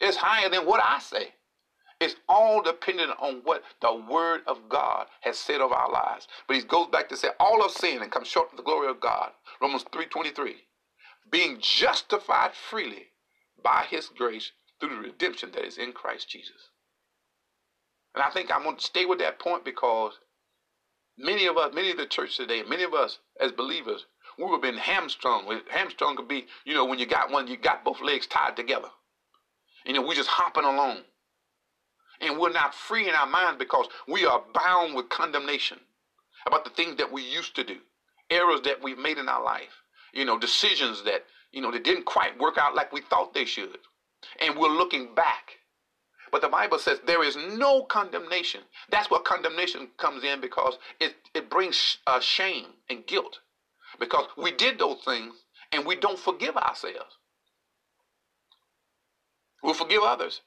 It's 0.00 0.16
higher 0.18 0.50
than 0.50 0.66
what 0.66 0.82
I 0.84 0.98
say. 0.98 1.32
It's 2.02 2.16
all 2.28 2.62
dependent 2.62 3.12
on 3.20 3.42
what 3.44 3.62
the 3.82 3.94
Word 3.94 4.42
of 4.48 4.68
God 4.68 5.06
has 5.22 5.38
said 5.38 5.60
of 5.62 5.72
our 5.72 5.92
lives. 5.92 6.28
But 6.48 6.56
he 6.58 6.64
goes 6.64 6.88
back 6.88 7.08
to 7.10 7.18
say, 7.18 7.30
all 7.40 7.64
of 7.64 7.72
sin 7.72 8.02
and 8.02 8.12
come 8.12 8.24
short 8.24 8.50
of 8.52 8.58
the 8.58 8.64
glory 8.64 8.88
of 8.90 9.00
God. 9.00 9.32
Romans 9.62 9.84
3.23. 9.84 10.54
Being 11.30 11.58
justified 11.60 12.52
freely 12.54 13.08
by 13.64 13.86
his 13.90 14.08
grace 14.08 14.52
through 14.80 14.90
the 14.96 15.02
redemption 15.02 15.50
that 15.54 15.66
is 15.66 15.78
in 15.78 15.92
Christ 15.92 16.30
Jesus. 16.30 16.70
And 18.14 18.22
I 18.24 18.30
think 18.30 18.50
I'm 18.54 18.64
going 18.64 18.76
to 18.76 18.84
stay 18.84 19.06
with 19.06 19.20
that 19.20 19.38
point 19.40 19.64
because 19.64 20.14
Many 21.18 21.46
of 21.46 21.56
us, 21.58 21.74
many 21.74 21.92
of 21.92 21.98
the 21.98 22.06
church 22.06 22.36
today, 22.36 22.62
many 22.64 22.82
of 22.84 22.94
us 22.94 23.20
as 23.40 23.52
believers, 23.52 24.06
we 24.38 24.46
have 24.50 24.62
been 24.62 24.76
hamstrung. 24.78 25.60
Hamstrung 25.70 26.16
could 26.16 26.28
be, 26.28 26.46
you 26.64 26.74
know, 26.74 26.84
when 26.84 26.98
you 26.98 27.06
got 27.06 27.30
one, 27.30 27.46
you 27.48 27.56
got 27.56 27.84
both 27.84 28.02
legs 28.02 28.26
tied 28.26 28.56
together. 28.56 28.88
You 29.86 29.94
know, 29.94 30.02
we're 30.02 30.14
just 30.14 30.28
hopping 30.30 30.64
along. 30.64 30.98
And 32.22 32.38
we're 32.38 32.52
not 32.52 32.74
free 32.74 33.08
in 33.08 33.14
our 33.14 33.26
minds 33.26 33.58
because 33.58 33.86
we 34.08 34.24
are 34.24 34.42
bound 34.54 34.94
with 34.94 35.08
condemnation 35.08 35.78
about 36.46 36.64
the 36.64 36.70
things 36.70 36.96
that 36.96 37.12
we 37.12 37.22
used 37.22 37.56
to 37.56 37.64
do, 37.64 37.78
errors 38.30 38.60
that 38.62 38.82
we've 38.82 38.98
made 38.98 39.18
in 39.18 39.28
our 39.28 39.42
life, 39.42 39.82
you 40.14 40.24
know, 40.24 40.38
decisions 40.38 41.02
that, 41.04 41.24
you 41.52 41.60
know, 41.60 41.72
that 41.72 41.84
didn't 41.84 42.04
quite 42.04 42.38
work 42.38 42.58
out 42.58 42.74
like 42.74 42.92
we 42.92 43.00
thought 43.02 43.34
they 43.34 43.44
should. 43.44 43.78
And 44.40 44.56
we're 44.56 44.68
looking 44.68 45.14
back 45.14 45.58
but 46.32 46.40
the 46.40 46.48
Bible 46.48 46.78
says 46.78 46.98
there 47.06 47.22
is 47.22 47.36
no 47.36 47.82
condemnation. 47.84 48.62
That's 48.90 49.10
where 49.10 49.20
condemnation 49.20 49.88
comes 49.98 50.24
in 50.24 50.40
because 50.40 50.78
it, 50.98 51.14
it 51.34 51.50
brings 51.50 51.98
uh, 52.06 52.20
shame 52.20 52.68
and 52.88 53.06
guilt. 53.06 53.38
Because 54.00 54.26
we 54.38 54.50
did 54.50 54.78
those 54.78 54.98
things 55.04 55.34
and 55.72 55.84
we 55.84 55.94
don't 55.94 56.18
forgive 56.18 56.56
ourselves. 56.56 57.18
We'll 59.62 59.74
forgive 59.74 60.02
others. 60.02 60.40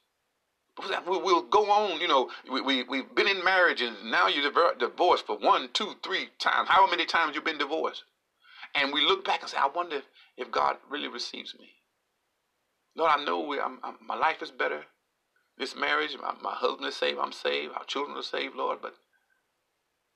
We'll 0.77 1.43
go 1.43 1.71
on, 1.71 2.01
you 2.01 2.07
know, 2.07 2.29
we, 2.51 2.61
we, 2.61 2.83
we've 2.83 3.15
been 3.15 3.29
in 3.29 3.43
marriage 3.43 3.81
and 3.81 4.11
now 4.11 4.27
you're 4.27 4.51
divorced 4.77 5.25
for 5.25 5.37
one, 5.37 5.69
two, 5.73 5.93
three 6.03 6.29
times, 6.37 6.67
however 6.69 6.91
many 6.91 7.05
times 7.05 7.33
you've 7.33 7.45
been 7.45 7.57
divorced. 7.57 8.03
And 8.73 8.91
we 8.93 9.05
look 9.05 9.23
back 9.23 9.41
and 9.41 9.49
say, 9.49 9.57
I 9.57 9.69
wonder 9.73 10.01
if 10.35 10.51
God 10.51 10.77
really 10.89 11.07
receives 11.07 11.55
me. 11.57 11.69
Lord, 12.95 13.11
I 13.17 13.23
know 13.23 13.39
we, 13.39 13.59
I'm, 13.59 13.79
I'm, 13.83 13.95
my 14.05 14.15
life 14.15 14.41
is 14.41 14.51
better 14.51 14.83
this 15.57 15.75
marriage, 15.75 16.17
my, 16.21 16.33
my 16.41 16.53
husband 16.53 16.87
is 16.87 16.95
saved, 16.95 17.19
I'm 17.19 17.31
saved, 17.31 17.73
our 17.75 17.85
children 17.85 18.17
are 18.17 18.23
saved, 18.23 18.55
Lord, 18.55 18.79
but 18.81 18.95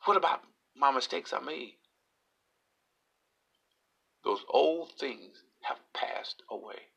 what 0.05 0.17
about 0.17 0.41
my 0.75 0.91
mistakes 0.91 1.33
I 1.33 1.39
made? 1.39 1.75
Those 4.23 4.43
old 4.49 4.91
things 4.99 5.43
have 5.63 5.79
passed 5.93 6.43
away. 6.49 6.89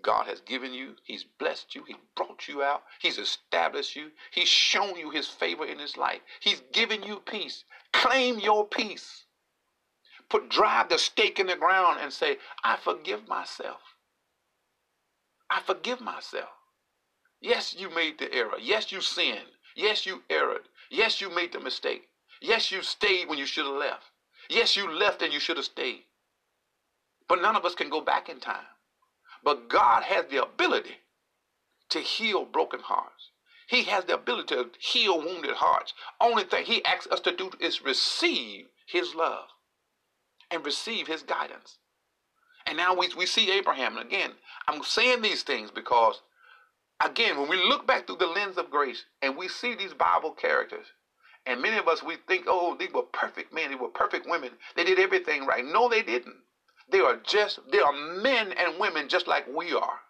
God 0.00 0.26
has 0.26 0.40
given 0.40 0.72
you, 0.72 0.96
He's 1.04 1.24
blessed 1.24 1.74
you, 1.74 1.84
He's 1.84 1.96
brought 2.16 2.48
you 2.48 2.62
out, 2.62 2.82
He's 3.00 3.18
established 3.18 3.94
you, 3.94 4.10
He's 4.32 4.48
shown 4.48 4.96
you 4.96 5.10
His 5.10 5.28
favor 5.28 5.64
in 5.64 5.78
His 5.78 5.96
life, 5.96 6.20
He's 6.40 6.62
given 6.72 7.02
you 7.02 7.20
peace. 7.20 7.64
Claim 7.92 8.38
your 8.38 8.66
peace. 8.66 9.24
Put 10.28 10.48
drive 10.48 10.88
the 10.88 10.98
stake 10.98 11.38
in 11.38 11.46
the 11.46 11.56
ground 11.56 11.98
and 12.00 12.12
say, 12.12 12.38
I 12.64 12.76
forgive 12.76 13.28
myself. 13.28 13.80
I 15.50 15.60
forgive 15.60 16.00
myself. 16.00 16.48
Yes, 17.42 17.74
you 17.76 17.90
made 17.90 18.18
the 18.18 18.32
error. 18.32 18.56
Yes, 18.58 18.90
you 18.92 19.00
sinned. 19.00 19.50
Yes, 19.76 20.06
you 20.06 20.22
erred. 20.30 20.62
Yes, 20.90 21.20
you 21.20 21.28
made 21.28 21.52
the 21.52 21.60
mistake. 21.60 22.08
Yes, 22.40 22.70
you 22.70 22.82
stayed 22.82 23.28
when 23.28 23.38
you 23.38 23.46
should 23.46 23.66
have 23.66 23.74
left. 23.74 24.04
Yes, 24.48 24.76
you 24.76 24.90
left 24.90 25.22
and 25.22 25.32
you 25.32 25.40
should 25.40 25.56
have 25.56 25.66
stayed. 25.66 26.04
But 27.28 27.42
none 27.42 27.56
of 27.56 27.64
us 27.64 27.74
can 27.74 27.90
go 27.90 28.00
back 28.00 28.28
in 28.28 28.40
time. 28.40 28.66
But 29.42 29.68
God 29.68 30.04
has 30.04 30.26
the 30.26 30.42
ability 30.42 30.96
to 31.90 32.00
heal 32.00 32.44
broken 32.44 32.80
hearts. 32.80 33.30
He 33.68 33.84
has 33.84 34.04
the 34.04 34.14
ability 34.14 34.54
to 34.54 34.70
heal 34.78 35.18
wounded 35.20 35.54
hearts. 35.54 35.94
Only 36.20 36.44
thing 36.44 36.64
He 36.64 36.84
asks 36.84 37.06
us 37.10 37.20
to 37.20 37.34
do 37.34 37.50
is 37.60 37.84
receive 37.84 38.66
His 38.86 39.14
love 39.14 39.46
and 40.50 40.64
receive 40.64 41.06
His 41.06 41.22
guidance. 41.22 41.78
And 42.66 42.76
now 42.76 42.94
we, 42.94 43.08
we 43.16 43.26
see 43.26 43.50
Abraham. 43.50 43.96
And 43.96 44.06
again, 44.06 44.32
I'm 44.68 44.82
saying 44.82 45.22
these 45.22 45.42
things 45.42 45.70
because 45.70 46.20
again, 47.04 47.38
when 47.38 47.48
we 47.48 47.56
look 47.56 47.86
back 47.86 48.06
through 48.06 48.16
the 48.16 48.26
lens 48.26 48.58
of 48.58 48.70
grace 48.70 49.04
and 49.20 49.36
we 49.36 49.48
see 49.48 49.74
these 49.74 49.94
Bible 49.94 50.32
characters, 50.32 50.86
and 51.46 51.60
many 51.60 51.76
of 51.76 51.88
us 51.88 52.02
we 52.02 52.16
think, 52.28 52.44
oh, 52.46 52.76
these 52.78 52.92
were 52.92 53.02
perfect 53.02 53.52
men, 53.52 53.70
they 53.70 53.76
were 53.76 53.88
perfect 53.88 54.28
women, 54.28 54.50
they 54.76 54.84
did 54.84 55.00
everything 55.00 55.46
right. 55.46 55.64
No, 55.64 55.88
they 55.88 56.02
didn't. 56.02 56.36
They 56.90 57.00
are 57.00 57.16
just 57.26 57.60
they 57.70 57.80
are 57.80 57.92
men 57.92 58.52
and 58.52 58.78
women 58.78 59.08
just 59.08 59.26
like 59.26 59.46
we 59.48 59.72
are. 59.72 60.00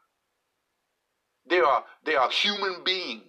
They 1.49 1.61
are 1.61 1.85
they 2.05 2.15
are 2.15 2.31
human 2.31 2.85
beings. 2.85 3.27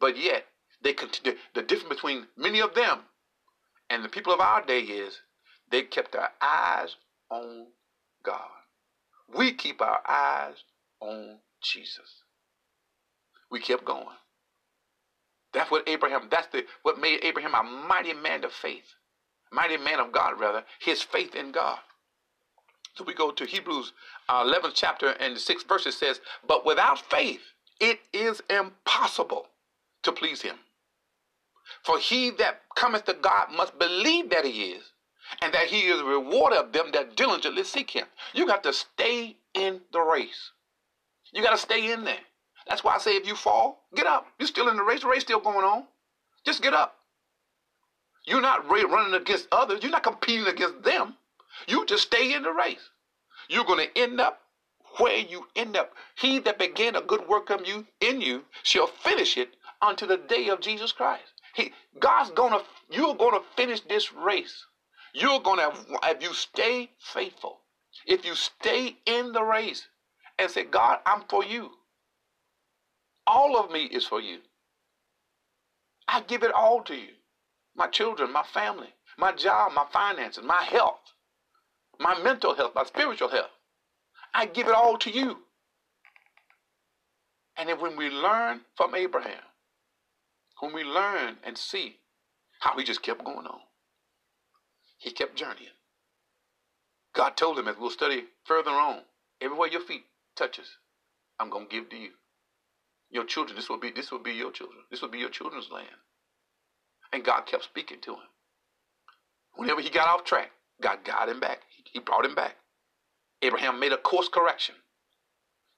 But 0.00 0.16
yet, 0.18 0.46
they 0.82 0.94
continue, 0.94 1.38
the 1.54 1.62
difference 1.62 1.94
between 1.94 2.26
many 2.36 2.60
of 2.60 2.74
them 2.74 3.00
and 3.90 4.04
the 4.04 4.08
people 4.08 4.32
of 4.32 4.40
our 4.40 4.64
day 4.64 4.80
is 4.80 5.20
they 5.70 5.82
kept 5.82 6.12
their 6.12 6.30
eyes 6.40 6.96
on 7.30 7.66
God. 8.22 8.48
We 9.34 9.52
keep 9.52 9.82
our 9.82 10.00
eyes 10.08 10.56
on 11.00 11.38
Jesus. 11.62 12.22
We 13.50 13.60
kept 13.60 13.84
going. 13.84 14.16
That's 15.52 15.70
what 15.70 15.88
Abraham, 15.88 16.28
that's 16.30 16.46
the 16.48 16.64
what 16.82 17.00
made 17.00 17.24
Abraham 17.24 17.54
a 17.54 17.62
mighty 17.62 18.14
man 18.14 18.44
of 18.44 18.52
faith. 18.52 18.94
Mighty 19.52 19.76
man 19.76 19.98
of 20.00 20.12
God, 20.12 20.38
rather, 20.38 20.64
his 20.78 21.02
faith 21.02 21.34
in 21.34 21.52
God. 21.52 21.78
So 22.94 23.04
we 23.04 23.14
go 23.14 23.30
to 23.30 23.44
Hebrews 23.44 23.92
uh, 24.28 24.44
11th 24.44 24.72
chapter 24.74 25.10
and 25.20 25.34
the 25.34 25.40
6th 25.40 25.66
verse. 25.68 25.86
It 25.86 25.92
says, 25.92 26.20
But 26.46 26.66
without 26.66 26.98
faith, 27.10 27.40
it 27.80 28.00
is 28.12 28.42
impossible 28.50 29.46
to 30.02 30.12
please 30.12 30.42
him. 30.42 30.56
For 31.82 31.98
he 31.98 32.30
that 32.32 32.62
cometh 32.76 33.06
to 33.06 33.14
God 33.14 33.52
must 33.52 33.78
believe 33.78 34.30
that 34.30 34.44
he 34.44 34.72
is, 34.72 34.84
and 35.40 35.54
that 35.54 35.68
he 35.68 35.88
is 35.88 36.00
a 36.00 36.04
rewarder 36.04 36.56
of 36.56 36.72
them 36.72 36.90
that 36.92 37.16
diligently 37.16 37.64
seek 37.64 37.90
him. 37.90 38.06
You 38.34 38.46
got 38.46 38.62
to 38.64 38.72
stay 38.72 39.36
in 39.54 39.80
the 39.92 40.00
race. 40.00 40.50
You 41.32 41.42
got 41.42 41.52
to 41.52 41.58
stay 41.58 41.92
in 41.92 42.04
there. 42.04 42.18
That's 42.68 42.84
why 42.84 42.94
I 42.94 42.98
say 42.98 43.16
if 43.16 43.26
you 43.26 43.34
fall, 43.34 43.84
get 43.94 44.06
up. 44.06 44.26
You're 44.38 44.48
still 44.48 44.68
in 44.68 44.76
the 44.76 44.82
race. 44.82 45.00
The 45.00 45.08
race 45.08 45.22
still 45.22 45.40
going 45.40 45.64
on. 45.64 45.84
Just 46.44 46.62
get 46.62 46.74
up. 46.74 46.99
You're 48.26 48.40
not 48.40 48.68
running 48.68 49.14
against 49.14 49.48
others. 49.52 49.80
You're 49.82 49.92
not 49.92 50.02
competing 50.02 50.46
against 50.46 50.82
them. 50.82 51.16
You 51.68 51.86
just 51.86 52.04
stay 52.04 52.34
in 52.34 52.42
the 52.42 52.52
race. 52.52 52.90
You're 53.48 53.64
going 53.64 53.86
to 53.86 54.00
end 54.00 54.20
up 54.20 54.40
where 54.98 55.18
you 55.18 55.46
end 55.56 55.76
up. 55.76 55.94
He 56.16 56.38
that 56.40 56.58
began 56.58 56.96
a 56.96 57.00
good 57.00 57.28
work 57.28 57.50
of 57.50 57.66
you 57.66 57.86
in 58.00 58.20
you 58.20 58.44
shall 58.62 58.86
finish 58.86 59.36
it 59.36 59.54
unto 59.82 60.06
the 60.06 60.16
day 60.16 60.48
of 60.48 60.60
Jesus 60.60 60.92
Christ. 60.92 61.32
He, 61.54 61.72
God's 61.98 62.30
gonna, 62.30 62.62
you're 62.90 63.14
gonna 63.14 63.40
finish 63.56 63.80
this 63.82 64.12
race. 64.12 64.64
You're 65.14 65.40
gonna, 65.40 65.72
if 66.04 66.22
you 66.22 66.32
stay 66.34 66.90
faithful, 66.98 67.60
if 68.06 68.24
you 68.24 68.34
stay 68.34 68.96
in 69.06 69.32
the 69.32 69.42
race, 69.42 69.88
and 70.40 70.50
say, 70.50 70.64
God, 70.64 71.00
I'm 71.04 71.22
for 71.28 71.44
you. 71.44 71.70
All 73.26 73.58
of 73.58 73.70
me 73.70 73.84
is 73.84 74.06
for 74.06 74.20
you. 74.20 74.38
I 76.08 76.22
give 76.22 76.42
it 76.42 76.52
all 76.52 76.82
to 76.84 76.94
you. 76.94 77.10
My 77.76 77.86
children, 77.86 78.32
my 78.32 78.42
family, 78.42 78.88
my 79.18 79.32
job, 79.32 79.72
my 79.74 79.86
finances, 79.92 80.44
my 80.44 80.62
health, 80.64 81.00
my 81.98 82.20
mental 82.22 82.54
health, 82.54 82.72
my 82.74 82.84
spiritual 82.84 83.28
health. 83.28 83.50
I 84.34 84.46
give 84.46 84.68
it 84.68 84.74
all 84.74 84.98
to 84.98 85.10
you. 85.10 85.38
And 87.56 87.68
then 87.68 87.80
when 87.80 87.96
we 87.96 88.08
learn 88.08 88.60
from 88.76 88.94
Abraham, 88.94 89.42
when 90.60 90.72
we 90.72 90.84
learn 90.84 91.36
and 91.44 91.56
see 91.56 91.96
how 92.60 92.76
he 92.76 92.84
just 92.84 93.02
kept 93.02 93.24
going 93.24 93.46
on, 93.46 93.60
he 94.98 95.10
kept 95.10 95.36
journeying. 95.36 95.68
God 97.14 97.36
told 97.36 97.58
him, 97.58 97.68
as 97.68 97.76
we'll 97.78 97.90
study 97.90 98.24
further 98.44 98.70
on, 98.70 99.00
everywhere 99.40 99.68
your 99.68 99.80
feet 99.80 100.04
touches, 100.36 100.68
I'm 101.38 101.50
going 101.50 101.66
to 101.68 101.74
give 101.74 101.88
to 101.90 101.96
you. 101.96 102.10
Your 103.10 103.24
children, 103.24 103.56
this 103.56 103.68
will 103.68 103.78
be 103.78 103.90
this 103.90 104.12
will 104.12 104.20
be 104.20 104.32
your 104.32 104.52
children. 104.52 104.80
This 104.90 105.02
will 105.02 105.08
be 105.08 105.18
your 105.18 105.30
children's 105.30 105.70
land. 105.70 105.88
And 107.12 107.24
God 107.24 107.46
kept 107.46 107.64
speaking 107.64 107.98
to 108.02 108.12
him. 108.14 108.28
Whenever 109.56 109.80
he 109.80 109.90
got 109.90 110.08
off 110.08 110.24
track, 110.24 110.50
God 110.80 111.00
got 111.04 111.28
him 111.28 111.40
back. 111.40 111.60
He 111.84 111.98
brought 111.98 112.24
him 112.24 112.34
back. 112.34 112.56
Abraham 113.42 113.80
made 113.80 113.92
a 113.92 113.96
course 113.96 114.28
correction. 114.28 114.76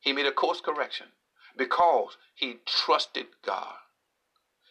He 0.00 0.12
made 0.12 0.26
a 0.26 0.32
course 0.32 0.60
correction 0.60 1.06
because 1.56 2.16
he 2.34 2.56
trusted 2.66 3.26
God. 3.44 3.74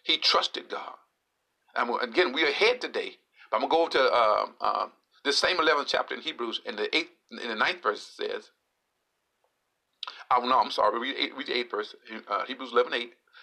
He 0.03 0.17
trusted 0.17 0.69
God. 0.69 0.95
And 1.75 1.89
again, 2.01 2.33
we 2.33 2.43
are 2.43 2.49
ahead 2.49 2.81
today. 2.81 3.17
But 3.49 3.61
I'm 3.61 3.69
going 3.69 3.89
to 3.91 3.97
go 3.97 4.05
to 4.05 4.13
uh, 4.13 4.45
uh, 4.61 4.87
this 5.23 5.37
same 5.37 5.57
11th 5.57 5.87
chapter 5.87 6.15
in 6.15 6.21
Hebrews, 6.21 6.61
and 6.65 6.77
the 6.77 6.95
eighth, 6.95 7.11
in 7.31 7.49
the 7.49 7.55
ninth 7.55 7.83
verse 7.83 8.01
says, 8.01 8.51
oh, 10.31 10.41
no, 10.45 10.59
I'm 10.59 10.71
sorry, 10.71 10.99
read, 10.99 11.15
eight, 11.17 11.35
read 11.37 11.47
the 11.47 11.57
eighth 11.57 11.71
verse, 11.71 11.95
uh, 12.29 12.45
Hebrews 12.45 12.71
11, 12.73 12.93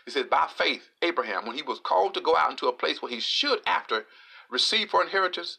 8. 0.09 0.11
It 0.11 0.23
says, 0.23 0.31
by 0.31 0.49
faith, 0.57 0.91
Abraham, 1.03 1.47
when 1.47 1.57
he 1.57 1.63
was 1.63 1.81
called 1.81 2.15
to 2.15 2.21
go 2.21 2.37
out 2.37 2.51
into 2.51 2.69
a 2.69 2.73
place 2.73 3.03
where 3.03 3.11
he 3.11 3.21
should 3.21 3.61
after 3.67 4.07
receive 4.51 4.91
for 4.91 5.03
inheritance, 5.03 5.59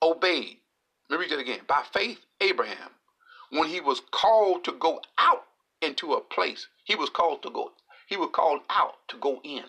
obeyed. 0.00 0.58
Let 1.10 1.18
me 1.18 1.26
read 1.26 1.32
that 1.32 1.40
again. 1.40 1.60
By 1.66 1.82
faith, 1.92 2.20
Abraham, 2.40 2.90
when 3.50 3.68
he 3.68 3.80
was 3.80 4.00
called 4.10 4.64
to 4.64 4.72
go 4.72 5.00
out 5.18 5.44
into 5.82 6.14
a 6.14 6.20
place, 6.20 6.68
he 6.84 6.94
was 6.94 7.10
called 7.10 7.42
to 7.42 7.50
go, 7.50 7.72
he 8.06 8.16
was 8.16 8.30
called 8.32 8.60
out 8.70 8.94
to 9.08 9.16
go 9.18 9.40
in. 9.44 9.64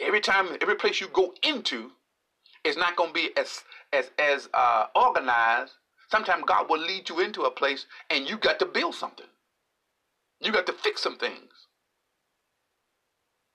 Every 0.00 0.20
time, 0.20 0.56
every 0.60 0.76
place 0.76 1.00
you 1.00 1.08
go 1.08 1.34
into, 1.42 1.92
is 2.64 2.76
not 2.76 2.96
going 2.96 3.10
to 3.10 3.14
be 3.14 3.30
as 3.36 3.62
as 3.92 4.10
as 4.18 4.48
uh, 4.54 4.86
organized. 4.94 5.72
Sometimes 6.10 6.44
God 6.46 6.68
will 6.68 6.80
lead 6.80 7.08
you 7.08 7.20
into 7.20 7.42
a 7.42 7.50
place, 7.50 7.86
and 8.10 8.28
you 8.28 8.36
got 8.36 8.58
to 8.58 8.66
build 8.66 8.94
something. 8.94 9.26
You 10.40 10.52
got 10.52 10.66
to 10.66 10.72
fix 10.72 11.02
some 11.02 11.18
things. 11.18 11.50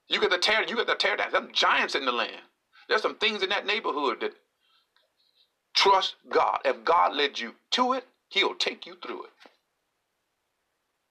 You 0.08 0.20
got 0.20 0.32
to 0.32 0.38
tear. 0.38 0.64
You 0.64 0.76
got 0.76 0.88
to 0.88 0.96
tear 0.96 1.18
down. 1.18 1.32
Some 1.32 1.52
giants 1.52 1.96
in 1.96 2.06
the 2.06 2.12
land. 2.12 2.42
There's 2.88 3.02
some 3.02 3.16
things 3.16 3.42
in 3.42 3.50
that 3.50 3.66
neighborhood 3.66 4.22
that 4.22 4.34
trust 5.76 6.16
God. 6.30 6.60
If 6.64 6.84
God 6.86 7.16
led 7.16 7.40
you 7.40 7.56
to 7.72 7.94
it, 7.94 8.06
He'll 8.30 8.56
take 8.56 8.86
you 8.86 8.96
through 9.04 9.26
it. 9.26 9.32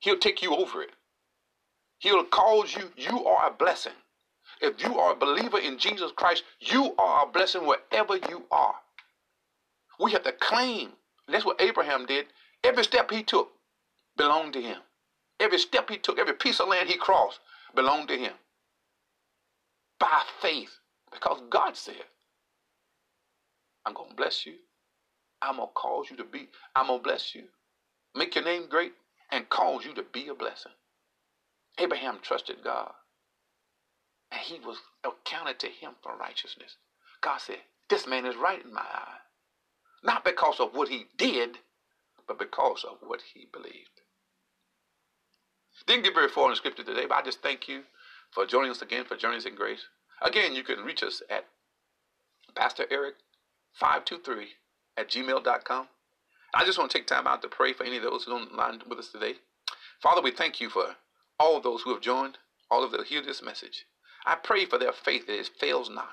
He'll 0.01 0.19
take 0.19 0.43
you 0.43 0.55
over 0.55 0.83
it. 0.83 0.91
He'll 1.99 2.25
cause 2.25 2.75
you. 2.77 2.91
You 2.97 3.25
are 3.25 3.49
a 3.49 3.53
blessing. 3.53 3.93
If 4.61 4.83
you 4.83 4.99
are 4.99 5.13
a 5.13 5.17
believer 5.17 5.59
in 5.59 5.79
Jesus 5.79 6.13
Christ, 6.15 6.45
you 6.61 6.95
are 6.99 7.25
a 7.25 7.31
blessing 7.31 7.67
wherever 7.67 8.17
you 8.17 8.45
are. 8.51 8.75
We 9.99 10.13
have 10.13 10.23
to 10.25 10.33
claim. 10.33 10.91
That's 11.29 11.45
what 11.45 11.61
Abraham 11.61 12.07
did. 12.07 12.27
Every 12.63 12.85
step 12.85 13.11
he 13.11 13.23
took 13.23 13.51
belonged 14.17 14.53
to 14.55 14.63
him. 14.63 14.79
Every 15.41 15.59
step 15.59 15.91
he 15.91 15.99
took, 15.99 16.19
every 16.19 16.35
piece 16.35 16.61
of 16.61 16.69
land 16.69 16.89
he 16.89 16.97
crossed 16.97 17.41
belonged 17.75 18.09
to 18.09 18.17
him. 18.17 18.33
By 19.99 20.23
faith. 20.41 20.79
Because 21.13 21.41
God 21.51 21.77
said, 21.77 22.05
I'm 23.87 23.95
going 23.95 24.11
to 24.11 24.17
bless 24.17 24.47
you. 24.47 24.55
I'm 25.43 25.57
going 25.57 25.69
to 25.69 25.75
cause 25.75 26.07
you 26.11 26.17
to 26.17 26.25
be, 26.25 26.49
I'm 26.75 26.89
going 26.89 27.01
to 27.01 27.03
bless 27.05 27.35
you. 27.35 27.45
Make 28.17 28.35
your 28.35 28.45
name 28.45 28.69
great 28.69 28.93
and 29.31 29.49
cause 29.49 29.85
you 29.85 29.95
to 29.95 30.03
be 30.03 30.29
a 30.29 30.35
blessing. 30.35 30.73
Abraham 31.79 32.19
trusted 32.23 32.57
God 32.65 32.93
and 34.33 34.41
he 34.41 34.59
was 34.61 34.79
accounted 35.05 35.59
to 35.61 35.69
him 35.69 35.93
for 36.03 36.17
righteousness. 36.17 36.77
God 37.21 37.41
said, 37.41 37.59
This 37.89 38.07
man 38.07 38.27
is 38.27 38.37
right 38.37 38.65
in 38.65 38.73
my 38.73 38.81
eye. 38.83 39.19
Not 40.03 40.25
because 40.25 40.61
of 40.61 40.75
what 40.75 40.89
he 40.89 41.07
did, 41.17 41.59
but 42.27 42.39
because 42.39 42.85
of 42.85 42.99
what 43.07 43.21
he 43.35 43.47
believed. 43.53 43.94
Didn't 45.87 46.05
get 46.05 46.15
very 46.15 46.29
far 46.29 46.45
in 46.45 46.51
the 46.51 46.57
scripture 46.57 46.85
today, 46.85 47.07
but 47.07 47.17
I 47.17 47.23
just 47.23 47.43
thank 47.43 47.69
you 47.69 47.83
for 48.31 48.47
joining 48.47 48.71
us 48.71 48.83
again 48.83 49.05
for 49.05 49.17
Journeys 49.17 49.45
in 49.45 49.55
Grace. 49.55 49.87
Again, 50.23 50.55
you 50.55 50.63
can 50.63 50.85
reach 50.85 51.03
us 51.03 51.23
at 51.29 51.47
Pastor 52.55 52.87
Eric 52.91 53.17
523 53.75 54.49
at 54.97 55.09
gmail.com. 55.09 55.89
I 56.55 56.65
just 56.65 56.79
want 56.79 56.91
to 56.91 56.99
take 56.99 57.07
time 57.07 57.27
out 57.27 57.43
to 57.43 57.49
pray 57.49 57.73
for 57.73 57.85
any 57.85 57.97
of 57.97 58.03
those 58.03 58.25
who 58.25 58.33
are 58.33 58.41
online 58.41 58.81
with 58.89 58.99
us 58.99 59.09
today. 59.09 59.35
Father, 60.01 60.23
we 60.23 60.31
thank 60.31 60.61
you 60.61 60.71
for 60.71 60.97
all 61.39 61.57
of 61.57 61.65
those 61.65 61.83
who 61.83 61.93
have 61.93 62.01
joined, 62.03 62.39
all 62.71 62.85
of 62.85 62.93
them 62.93 63.01
who 63.01 63.07
hear 63.07 63.23
this 63.23 63.43
message. 63.43 63.87
I 64.25 64.37
pray 64.37 64.65
for 64.65 64.79
their 64.79 64.93
faith 64.93 65.27
that 65.27 65.39
it 65.39 65.51
fails 65.59 65.91
not. 65.91 66.11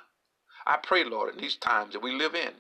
I 0.66 0.78
pray, 0.78 1.04
Lord, 1.04 1.36
in 1.36 1.42
these 1.42 1.56
times 1.56 1.94
that 1.94 2.02
we 2.02 2.12
live 2.12 2.36
in, 2.36 2.54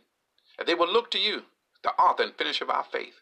that 0.58 0.68
they 0.68 0.76
will 0.76 0.92
look 0.92 1.12
to 1.12 1.20
you, 1.20 1.44
the 1.84 1.92
author 1.94 2.24
and 2.24 2.36
finisher 2.36 2.64
of 2.64 2.70
our 2.70 2.86
faith. 2.86 3.16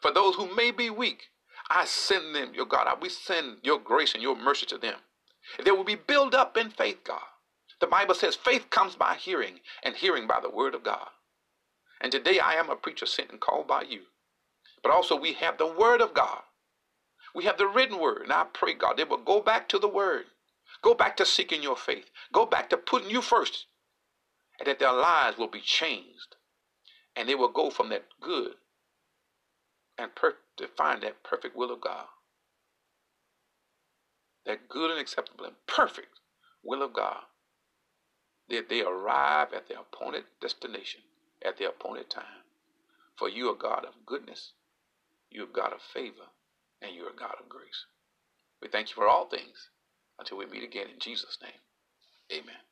For 0.00 0.12
those 0.12 0.36
who 0.36 0.54
may 0.54 0.70
be 0.70 0.90
weak, 0.90 1.30
I 1.70 1.84
send 1.86 2.34
them, 2.34 2.54
your 2.54 2.66
God, 2.66 2.86
I, 2.88 2.94
we 3.00 3.08
send 3.08 3.58
your 3.62 3.78
grace 3.80 4.14
and 4.14 4.22
your 4.22 4.36
mercy 4.36 4.66
to 4.66 4.78
them. 4.78 4.96
They 5.64 5.72
will 5.72 5.84
be 5.84 5.96
built 5.96 6.34
up 6.34 6.56
in 6.56 6.70
faith, 6.70 6.98
God. 7.04 7.20
The 7.80 7.88
Bible 7.88 8.14
says 8.14 8.36
faith 8.36 8.70
comes 8.70 8.96
by 8.96 9.16
hearing, 9.16 9.60
and 9.82 9.96
hearing 9.96 10.26
by 10.28 10.40
the 10.40 10.50
word 10.50 10.74
of 10.74 10.84
God. 10.84 11.08
And 12.00 12.12
today 12.12 12.40
I 12.40 12.54
am 12.54 12.70
a 12.70 12.76
preacher 12.76 13.06
sent 13.06 13.30
and 13.30 13.40
called 13.40 13.68
by 13.68 13.82
you. 13.82 14.02
But 14.82 14.92
also 14.92 15.16
we 15.16 15.34
have 15.34 15.58
the 15.58 15.66
word 15.72 16.00
of 16.02 16.14
God. 16.14 16.42
We 17.34 17.44
have 17.44 17.58
the 17.58 17.68
written 17.68 17.98
word. 18.00 18.22
And 18.22 18.32
I 18.32 18.46
pray, 18.52 18.74
God, 18.74 18.96
they 18.98 19.04
will 19.04 19.18
go 19.18 19.40
back 19.40 19.68
to 19.70 19.78
the 19.80 19.88
word 19.88 20.26
Go 20.82 20.94
back 20.94 21.16
to 21.18 21.26
seeking 21.26 21.62
your 21.62 21.76
faith. 21.76 22.10
Go 22.32 22.46
back 22.46 22.70
to 22.70 22.76
putting 22.76 23.10
you 23.10 23.22
first. 23.22 23.66
And 24.60 24.68
that 24.68 24.78
their 24.80 24.92
lives 24.92 25.38
will 25.38 25.48
be 25.48 25.60
changed. 25.60 26.36
And 27.16 27.28
they 27.28 27.34
will 27.34 27.50
go 27.50 27.70
from 27.70 27.90
that 27.90 28.04
good 28.20 28.54
and 29.98 30.14
per- 30.14 30.36
to 30.56 30.68
find 30.68 31.02
that 31.02 31.22
perfect 31.22 31.56
will 31.56 31.72
of 31.72 31.80
God. 31.80 32.06
That 34.46 34.68
good 34.68 34.90
and 34.90 35.00
acceptable 35.00 35.44
and 35.44 35.54
perfect 35.66 36.20
will 36.62 36.82
of 36.82 36.92
God. 36.92 37.22
That 38.48 38.68
they 38.68 38.82
arrive 38.82 39.52
at 39.54 39.68
their 39.68 39.78
appointed 39.80 40.24
destination 40.40 41.02
at 41.44 41.58
their 41.58 41.68
appointed 41.70 42.10
time. 42.10 42.44
For 43.16 43.28
you 43.28 43.48
are 43.50 43.54
God 43.54 43.84
of 43.84 44.06
goodness, 44.06 44.52
you 45.30 45.44
are 45.44 45.46
God 45.46 45.72
of 45.72 45.80
favor, 45.82 46.30
and 46.80 46.94
you 46.94 47.04
are 47.04 47.12
God 47.16 47.36
of 47.40 47.48
grace. 47.48 47.86
We 48.60 48.68
thank 48.68 48.90
you 48.90 48.94
for 48.94 49.08
all 49.08 49.26
things 49.26 49.70
until 50.18 50.38
we 50.38 50.46
meet 50.46 50.64
again 50.64 50.86
in 50.92 50.98
Jesus' 50.98 51.38
name. 51.42 51.52
Amen. 52.32 52.71